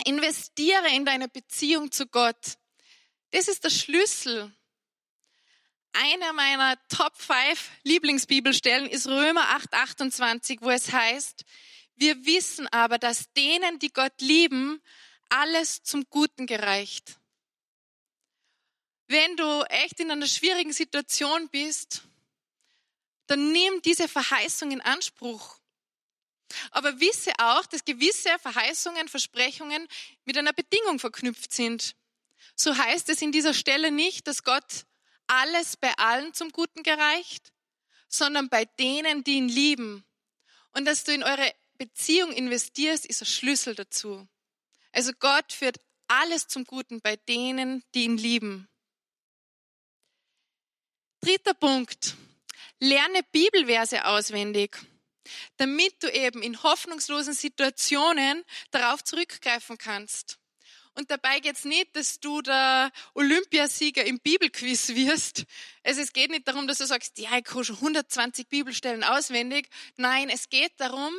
Investiere 0.04 0.88
in 0.94 1.04
deine 1.04 1.28
Beziehung 1.28 1.90
zu 1.90 2.06
Gott. 2.06 2.58
Das 3.30 3.48
ist 3.48 3.64
der 3.64 3.70
Schlüssel. 3.70 4.52
Einer 5.98 6.34
meiner 6.34 6.76
Top 6.88 7.16
5 7.16 7.70
Lieblingsbibelstellen 7.84 8.86
ist 8.86 9.06
Römer 9.06 9.48
8, 9.48 9.72
28, 9.72 10.60
wo 10.60 10.68
es 10.68 10.92
heißt, 10.92 11.46
wir 11.94 12.26
wissen 12.26 12.66
aber, 12.68 12.98
dass 12.98 13.32
denen, 13.32 13.78
die 13.78 13.90
Gott 13.90 14.20
lieben, 14.20 14.82
alles 15.30 15.82
zum 15.82 16.04
Guten 16.10 16.46
gereicht. 16.46 17.16
Wenn 19.06 19.36
du 19.38 19.62
echt 19.70 19.98
in 19.98 20.10
einer 20.10 20.26
schwierigen 20.26 20.74
Situation 20.74 21.48
bist, 21.48 22.02
dann 23.26 23.52
nimm 23.52 23.80
diese 23.80 24.06
Verheißung 24.06 24.72
in 24.72 24.82
Anspruch. 24.82 25.58
Aber 26.72 27.00
wisse 27.00 27.32
auch, 27.38 27.64
dass 27.64 27.86
gewisse 27.86 28.38
Verheißungen, 28.40 29.08
Versprechungen 29.08 29.88
mit 30.26 30.36
einer 30.36 30.52
Bedingung 30.52 30.98
verknüpft 30.98 31.54
sind. 31.54 31.96
So 32.54 32.76
heißt 32.76 33.08
es 33.08 33.22
in 33.22 33.32
dieser 33.32 33.54
Stelle 33.54 33.90
nicht, 33.90 34.26
dass 34.26 34.42
Gott 34.42 34.84
alles 35.26 35.76
bei 35.76 35.92
allen 35.96 36.34
zum 36.34 36.50
Guten 36.50 36.82
gereicht, 36.82 37.52
sondern 38.08 38.48
bei 38.48 38.64
denen, 38.64 39.24
die 39.24 39.34
ihn 39.34 39.48
lieben. 39.48 40.04
Und 40.72 40.84
dass 40.84 41.04
du 41.04 41.12
in 41.12 41.22
eure 41.22 41.54
Beziehung 41.78 42.32
investierst, 42.32 43.06
ist 43.06 43.22
ein 43.22 43.26
Schlüssel 43.26 43.74
dazu. 43.74 44.26
Also 44.92 45.12
Gott 45.18 45.52
führt 45.52 45.80
alles 46.08 46.46
zum 46.46 46.64
Guten 46.64 47.00
bei 47.00 47.16
denen, 47.16 47.82
die 47.94 48.04
ihn 48.04 48.16
lieben. 48.16 48.68
Dritter 51.20 51.54
Punkt. 51.54 52.16
Lerne 52.78 53.22
Bibelverse 53.32 54.04
auswendig, 54.04 54.76
damit 55.56 56.02
du 56.02 56.12
eben 56.12 56.42
in 56.42 56.62
hoffnungslosen 56.62 57.32
Situationen 57.32 58.44
darauf 58.70 59.02
zurückgreifen 59.02 59.78
kannst. 59.78 60.38
Und 60.96 61.10
dabei 61.10 61.40
geht 61.40 61.56
es 61.56 61.64
nicht, 61.66 61.94
dass 61.94 62.20
du 62.20 62.40
der 62.40 62.90
Olympiasieger 63.12 64.04
im 64.04 64.18
Bibelquiz 64.18 64.88
wirst. 64.88 65.44
Also 65.84 66.00
es 66.00 66.14
geht 66.14 66.30
nicht 66.30 66.48
darum, 66.48 66.66
dass 66.66 66.78
du 66.78 66.86
sagst, 66.86 67.18
ja, 67.18 67.36
ich 67.36 67.44
kann 67.44 67.64
schon 67.64 67.76
120 67.76 68.48
Bibelstellen 68.48 69.04
auswendig. 69.04 69.68
Nein, 69.98 70.30
es 70.30 70.48
geht 70.48 70.72
darum, 70.78 71.12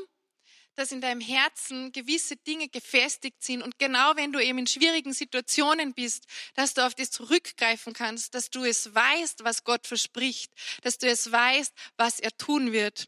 dass 0.74 0.92
in 0.92 1.02
deinem 1.02 1.22
Herzen 1.22 1.92
gewisse 1.92 2.38
Dinge 2.38 2.70
gefestigt 2.70 3.44
sind 3.44 3.62
und 3.62 3.78
genau 3.78 4.16
wenn 4.16 4.32
du 4.32 4.40
eben 4.40 4.60
in 4.60 4.68
schwierigen 4.68 5.14
Situationen 5.14 5.94
bist, 5.94 6.26
dass 6.56 6.74
du 6.74 6.86
auf 6.86 6.96
das 6.96 7.12
zurückgreifen 7.12 7.94
kannst, 7.94 8.34
dass 8.34 8.50
du 8.50 8.64
es 8.64 8.94
weißt, 8.94 9.44
was 9.44 9.64
Gott 9.64 9.86
verspricht, 9.88 10.52
dass 10.82 10.98
du 10.98 11.08
es 11.08 11.32
weißt, 11.32 11.74
was 11.98 12.20
er 12.20 12.36
tun 12.38 12.72
wird. 12.72 13.08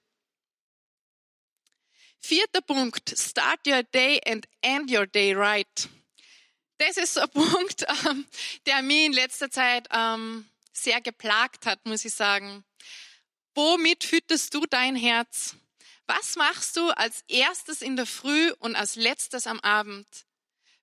Vierter 2.19 2.61
Punkt, 2.61 3.17
start 3.17 3.65
your 3.65 3.83
day 3.83 4.19
and 4.25 4.47
end 4.61 4.91
your 4.91 5.07
day 5.07 5.33
right. 5.33 5.89
Das 6.79 6.97
ist 6.97 7.13
so 7.13 7.21
ein 7.21 7.29
Punkt, 7.33 7.85
ähm, 8.05 8.25
der 8.65 8.81
mich 8.81 9.05
in 9.05 9.13
letzter 9.13 9.51
Zeit 9.51 9.87
ähm, 9.91 10.49
sehr 10.73 11.01
geplagt 11.01 11.65
hat, 11.65 11.85
muss 11.85 12.05
ich 12.05 12.13
sagen. 12.13 12.63
Womit 13.53 14.03
fütterst 14.03 14.53
du 14.53 14.65
dein 14.65 14.95
Herz? 14.95 15.55
Was 16.07 16.35
machst 16.37 16.77
du 16.77 16.89
als 16.89 17.23
erstes 17.27 17.81
in 17.81 17.95
der 17.95 18.05
Früh 18.05 18.51
und 18.59 18.75
als 18.75 18.95
letztes 18.95 19.45
am 19.45 19.59
Abend? 19.59 20.07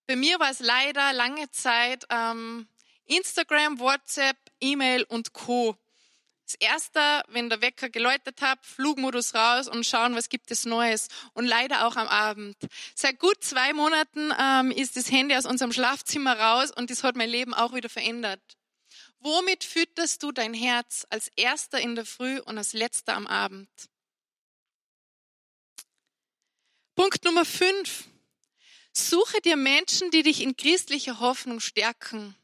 Bei 0.06 0.14
mir 0.14 0.38
war 0.38 0.50
es 0.50 0.60
leider 0.60 1.12
lange 1.12 1.50
Zeit 1.50 2.04
ähm, 2.10 2.68
Instagram, 3.06 3.80
WhatsApp, 3.80 4.36
E-Mail 4.60 5.02
und 5.04 5.32
Co. 5.32 5.76
Das 6.46 6.54
erste, 6.54 7.24
wenn 7.26 7.50
der 7.50 7.60
Wecker 7.60 7.88
geläutet 7.88 8.40
hat, 8.40 8.64
Flugmodus 8.64 9.34
raus 9.34 9.66
und 9.66 9.84
schauen, 9.84 10.14
was 10.14 10.28
gibt 10.28 10.52
es 10.52 10.64
Neues. 10.64 11.08
Und 11.34 11.44
leider 11.44 11.84
auch 11.84 11.96
am 11.96 12.06
Abend. 12.06 12.56
Seit 12.94 13.18
gut 13.18 13.42
zwei 13.42 13.72
Monaten 13.72 14.32
ähm, 14.38 14.70
ist 14.70 14.96
das 14.96 15.10
Handy 15.10 15.34
aus 15.34 15.44
unserem 15.44 15.72
Schlafzimmer 15.72 16.38
raus 16.38 16.70
und 16.70 16.90
das 16.90 17.02
hat 17.02 17.16
mein 17.16 17.30
Leben 17.30 17.52
auch 17.52 17.74
wieder 17.74 17.88
verändert. 17.88 18.40
Womit 19.18 19.64
fütterst 19.64 20.22
du 20.22 20.30
dein 20.30 20.54
Herz 20.54 21.04
als 21.10 21.32
erster 21.34 21.80
in 21.80 21.96
der 21.96 22.06
Früh 22.06 22.38
und 22.38 22.58
als 22.58 22.74
letzter 22.74 23.14
am 23.14 23.26
Abend? 23.26 23.68
Punkt 26.94 27.24
Nummer 27.24 27.44
fünf. 27.44 28.04
Suche 28.92 29.40
dir 29.40 29.56
Menschen, 29.56 30.12
die 30.12 30.22
dich 30.22 30.40
in 30.40 30.56
christlicher 30.56 31.18
Hoffnung 31.18 31.58
stärken. 31.58 32.36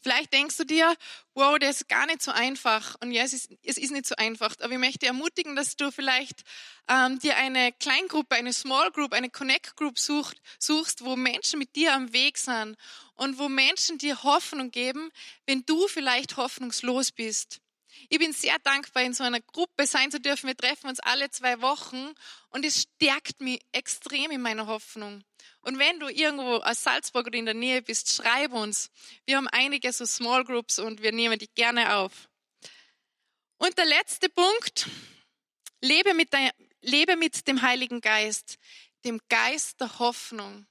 Vielleicht 0.00 0.32
denkst 0.32 0.56
du 0.56 0.64
dir, 0.64 0.94
wow, 1.34 1.58
das 1.58 1.82
ist 1.82 1.88
gar 1.88 2.06
nicht 2.06 2.22
so 2.22 2.30
einfach. 2.30 2.96
Und 3.00 3.12
ja, 3.12 3.22
es 3.22 3.32
ist, 3.32 3.50
es 3.62 3.78
ist 3.78 3.90
nicht 3.90 4.06
so 4.06 4.14
einfach. 4.16 4.54
Aber 4.60 4.72
ich 4.72 4.78
möchte 4.78 5.06
ermutigen, 5.06 5.56
dass 5.56 5.76
du 5.76 5.90
vielleicht 5.90 6.42
ähm, 6.88 7.18
dir 7.18 7.36
eine 7.36 7.72
Kleingruppe, 7.72 8.36
eine 8.36 8.52
Small 8.52 8.90
Group, 8.90 9.12
eine 9.12 9.30
Connect 9.30 9.76
Group 9.76 9.98
sucht, 9.98 10.40
suchst, 10.58 11.04
wo 11.04 11.16
Menschen 11.16 11.58
mit 11.58 11.76
dir 11.76 11.94
am 11.94 12.12
Weg 12.12 12.38
sind 12.38 12.76
und 13.14 13.38
wo 13.38 13.48
Menschen 13.48 13.98
dir 13.98 14.22
Hoffnung 14.22 14.70
geben, 14.70 15.10
wenn 15.46 15.64
du 15.66 15.88
vielleicht 15.88 16.36
hoffnungslos 16.36 17.12
bist. 17.12 17.60
Ich 18.08 18.18
bin 18.18 18.32
sehr 18.32 18.58
dankbar, 18.60 19.02
in 19.02 19.14
so 19.14 19.24
einer 19.24 19.40
Gruppe 19.40 19.86
sein 19.86 20.10
zu 20.10 20.20
dürfen. 20.20 20.46
Wir 20.46 20.56
treffen 20.56 20.88
uns 20.88 21.00
alle 21.00 21.30
zwei 21.30 21.60
Wochen 21.60 22.14
und 22.50 22.64
es 22.64 22.82
stärkt 22.82 23.40
mich 23.40 23.60
extrem 23.72 24.30
in 24.30 24.40
meiner 24.40 24.66
Hoffnung. 24.66 25.22
Und 25.62 25.78
wenn 25.78 26.00
du 26.00 26.08
irgendwo 26.08 26.56
aus 26.56 26.82
Salzburg 26.82 27.26
oder 27.26 27.38
in 27.38 27.44
der 27.44 27.54
Nähe 27.54 27.82
bist, 27.82 28.14
schreib 28.14 28.52
uns. 28.52 28.90
Wir 29.26 29.36
haben 29.36 29.48
einige 29.48 29.92
so 29.92 30.06
Small 30.06 30.44
Groups 30.44 30.78
und 30.78 31.02
wir 31.02 31.12
nehmen 31.12 31.38
die 31.38 31.50
gerne 31.54 31.96
auf. 31.96 32.28
Und 33.58 33.76
der 33.76 33.84
letzte 33.84 34.28
Punkt, 34.30 34.88
lebe 35.82 36.14
mit, 36.14 36.32
der, 36.32 36.52
lebe 36.80 37.16
mit 37.16 37.46
dem 37.46 37.60
Heiligen 37.60 38.00
Geist, 38.00 38.58
dem 39.04 39.20
Geist 39.28 39.80
der 39.80 39.98
Hoffnung. 39.98 40.66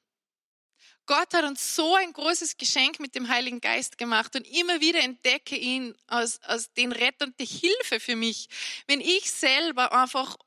Gott 1.09 1.33
hat 1.33 1.43
uns 1.43 1.75
so 1.75 1.95
ein 1.95 2.13
großes 2.13 2.55
Geschenk 2.57 2.99
mit 2.99 3.15
dem 3.15 3.29
Heiligen 3.29 3.59
Geist 3.61 3.97
gemacht 3.97 4.35
und 4.35 4.45
immer 4.47 4.79
wieder 4.79 4.99
entdecke 4.99 5.55
ihn 5.55 5.95
als, 6.05 6.39
als 6.43 6.71
den 6.73 6.91
Retter 6.91 7.25
und 7.25 7.39
die 7.39 7.47
Hilfe 7.47 7.99
für 7.99 8.15
mich. 8.15 8.47
Wenn 8.85 9.01
ich 9.01 9.31
selber 9.31 9.91
einfach 9.91 10.37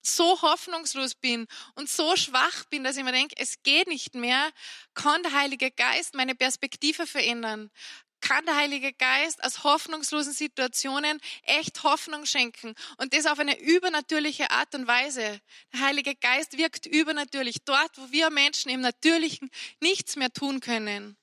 so 0.00 0.40
hoffnungslos 0.40 1.14
bin 1.14 1.46
und 1.74 1.90
so 1.90 2.16
schwach 2.16 2.64
bin, 2.70 2.84
dass 2.84 2.96
ich 2.96 3.04
mir 3.04 3.12
denke, 3.12 3.34
es 3.36 3.62
geht 3.62 3.86
nicht 3.86 4.14
mehr, 4.14 4.50
kann 4.94 5.22
der 5.22 5.32
Heilige 5.32 5.70
Geist 5.70 6.14
meine 6.14 6.34
Perspektive 6.34 7.06
verändern. 7.06 7.70
Kann 8.20 8.44
der 8.46 8.56
Heilige 8.56 8.92
Geist 8.92 9.42
aus 9.44 9.62
hoffnungslosen 9.64 10.32
Situationen 10.32 11.20
echt 11.44 11.82
Hoffnung 11.84 12.26
schenken 12.26 12.74
und 12.96 13.14
das 13.14 13.26
auf 13.26 13.38
eine 13.38 13.58
übernatürliche 13.60 14.50
Art 14.50 14.74
und 14.74 14.86
Weise. 14.86 15.40
Der 15.72 15.80
Heilige 15.80 16.14
Geist 16.16 16.58
wirkt 16.58 16.86
übernatürlich 16.86 17.62
dort, 17.64 17.96
wo 17.96 18.10
wir 18.10 18.30
Menschen 18.30 18.70
im 18.70 18.80
Natürlichen 18.80 19.50
nichts 19.80 20.16
mehr 20.16 20.32
tun 20.32 20.60
können. 20.60 21.16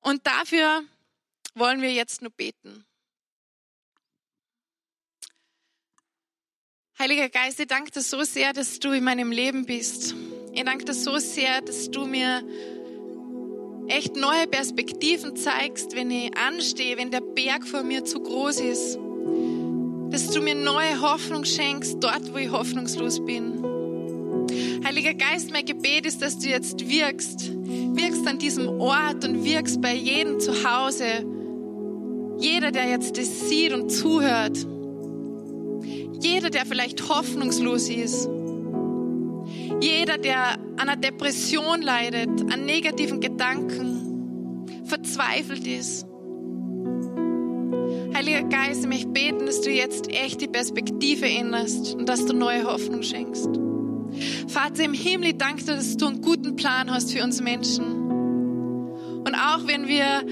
Und 0.00 0.26
dafür 0.26 0.84
wollen 1.54 1.80
wir 1.80 1.92
jetzt 1.92 2.22
nur 2.22 2.32
beten. 2.32 2.84
Heiliger 6.98 7.30
Geist, 7.30 7.58
ich 7.58 7.66
danke 7.66 7.90
dir 7.90 8.02
so 8.02 8.22
sehr, 8.22 8.52
dass 8.52 8.78
du 8.78 8.92
in 8.92 9.02
meinem 9.02 9.32
Leben 9.32 9.64
bist. 9.64 10.14
Ich 10.52 10.62
danke 10.62 10.84
dir 10.84 10.94
so 10.94 11.18
sehr, 11.18 11.60
dass 11.62 11.90
du 11.90 12.04
mir 12.04 12.44
echt 13.88 14.16
neue 14.16 14.46
Perspektiven 14.46 15.36
zeigst, 15.36 15.94
wenn 15.96 16.10
ich 16.10 16.30
anstehe, 16.36 16.96
wenn 16.96 17.10
der 17.10 17.20
Berg 17.20 17.66
vor 17.66 17.82
mir 17.82 18.04
zu 18.04 18.20
groß 18.20 18.60
ist. 18.60 18.98
Dass 20.10 20.28
du 20.30 20.40
mir 20.40 20.54
neue 20.54 21.00
Hoffnung 21.00 21.44
schenkst, 21.44 21.96
dort, 22.00 22.32
wo 22.32 22.38
ich 22.38 22.50
hoffnungslos 22.50 23.24
bin. 23.24 23.62
Heiliger 24.84 25.14
Geist, 25.14 25.50
mein 25.52 25.64
Gebet 25.64 26.06
ist, 26.06 26.22
dass 26.22 26.38
du 26.38 26.48
jetzt 26.48 26.88
wirkst. 26.88 27.52
Wirkst 27.54 28.26
an 28.26 28.38
diesem 28.38 28.68
Ort 28.80 29.24
und 29.24 29.44
wirkst 29.44 29.80
bei 29.80 29.94
jedem 29.94 30.40
zu 30.40 30.52
Hause. 30.64 31.24
Jeder, 32.38 32.72
der 32.72 32.88
jetzt 32.88 33.16
das 33.16 33.48
sieht 33.48 33.72
und 33.72 33.90
zuhört. 33.90 34.66
Jeder, 36.20 36.50
der 36.50 36.66
vielleicht 36.66 37.08
hoffnungslos 37.08 37.88
ist. 37.88 38.28
Jeder, 39.80 40.18
der 40.18 40.54
an 40.54 40.88
einer 40.88 40.96
Depression 40.96 41.82
leidet, 41.82 42.31
an 42.52 42.66
negativen 42.66 43.20
Gedanken, 43.20 44.66
verzweifelt 44.84 45.66
ist. 45.66 46.06
Heiliger 48.14 48.42
Geist, 48.42 48.82
ich 48.82 48.88
möchte 48.88 49.08
beten, 49.08 49.46
dass 49.46 49.62
du 49.62 49.70
jetzt 49.70 50.10
echt 50.10 50.40
die 50.40 50.48
Perspektive 50.48 51.26
änderst 51.26 51.94
und 51.94 52.08
dass 52.08 52.26
du 52.26 52.34
neue 52.34 52.64
Hoffnung 52.64 53.02
schenkst. 53.02 53.48
Vater 54.48 54.84
im 54.84 54.92
Himmel, 54.92 55.30
ich 55.30 55.38
danke 55.38 55.64
dir, 55.64 55.76
dass 55.76 55.96
du 55.96 56.06
einen 56.06 56.20
guten 56.20 56.56
Plan 56.56 56.90
hast 56.90 57.12
für 57.12 57.24
uns 57.24 57.40
Menschen. 57.40 57.84
Und 57.84 59.34
auch 59.34 59.66
wenn 59.66 59.88
wir 59.88 60.22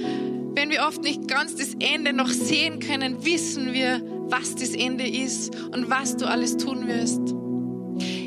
Wenn 0.52 0.70
wir 0.70 0.82
oft 0.82 1.02
nicht 1.02 1.28
ganz 1.28 1.54
das 1.54 1.76
Ende 1.78 2.12
noch 2.12 2.28
sehen 2.28 2.80
können, 2.80 3.24
wissen 3.24 3.72
wir, 3.72 4.02
was 4.28 4.56
das 4.56 4.74
Ende 4.74 5.06
ist 5.06 5.54
und 5.72 5.88
was 5.88 6.16
du 6.16 6.26
alles 6.26 6.56
tun 6.56 6.88
wirst. 6.88 7.39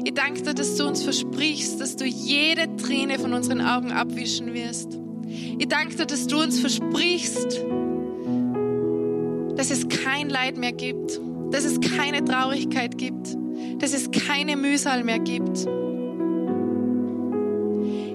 Ich 0.06 0.14
danke 0.14 0.42
dir, 0.42 0.54
dass 0.54 0.76
du 0.76 0.86
uns 0.86 1.02
versprichst, 1.02 1.80
dass 1.80 1.96
du 1.96 2.06
jede 2.06 2.76
Träne 2.76 3.20
von 3.20 3.34
unseren 3.34 3.62
Augen 3.62 3.92
abwischen 3.92 4.54
wirst. 4.54 5.00
Ich 5.58 5.68
danke 5.68 5.96
dir, 5.96 6.06
dass 6.06 6.28
du 6.28 6.42
uns 6.42 6.60
versprichst, 6.60 7.62
dass 9.56 9.72
es 9.72 9.88
kein 9.88 10.30
Leid 10.30 10.58
mehr 10.58 10.74
gibt, 10.74 11.22
dass 11.52 11.64
es 11.64 11.80
keine 11.80 12.24
Traurigkeit 12.26 12.98
gibt, 12.98 13.38
dass 13.80 13.94
es 13.94 14.12
keine 14.12 14.58
Mühsal 14.58 15.06
mehr 15.06 15.20
gibt. 15.20 15.68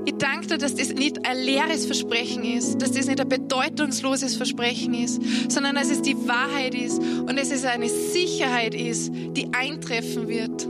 Ich 0.05 0.15
danke 0.19 0.47
dir, 0.47 0.59
dass 0.59 0.75
das 0.75 0.93
nicht 0.93 1.27
ein 1.27 1.39
leeres 1.39 1.87
Versprechen 1.87 2.45
ist, 2.45 2.83
dass 2.83 2.93
das 2.93 3.07
nicht 3.07 3.21
ein 3.21 3.29
bedeutungsloses 3.29 4.37
Versprechen 4.37 4.93
ist, 4.93 5.23
sondern 5.51 5.77
dass 5.77 5.91
es 5.91 6.03
die 6.03 6.17
Wahrheit 6.29 6.75
ist 6.75 6.99
und 6.99 7.39
dass 7.39 7.51
es 7.51 7.65
eine 7.65 7.89
Sicherheit 7.89 8.75
ist, 8.75 9.11
die 9.11 9.49
eintreffen 9.55 10.29
wird. 10.29 10.69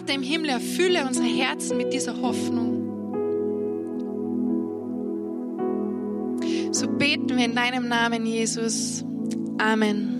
Vater 0.00 0.14
im 0.14 0.22
Himmel, 0.22 0.48
erfülle 0.48 1.04
unsere 1.06 1.26
Herzen 1.26 1.76
mit 1.76 1.92
dieser 1.92 2.22
Hoffnung. 2.22 2.78
So 6.72 6.88
beten 6.88 7.36
wir 7.36 7.44
in 7.44 7.54
deinem 7.54 7.86
Namen, 7.88 8.24
Jesus. 8.24 9.04
Amen. 9.58 10.16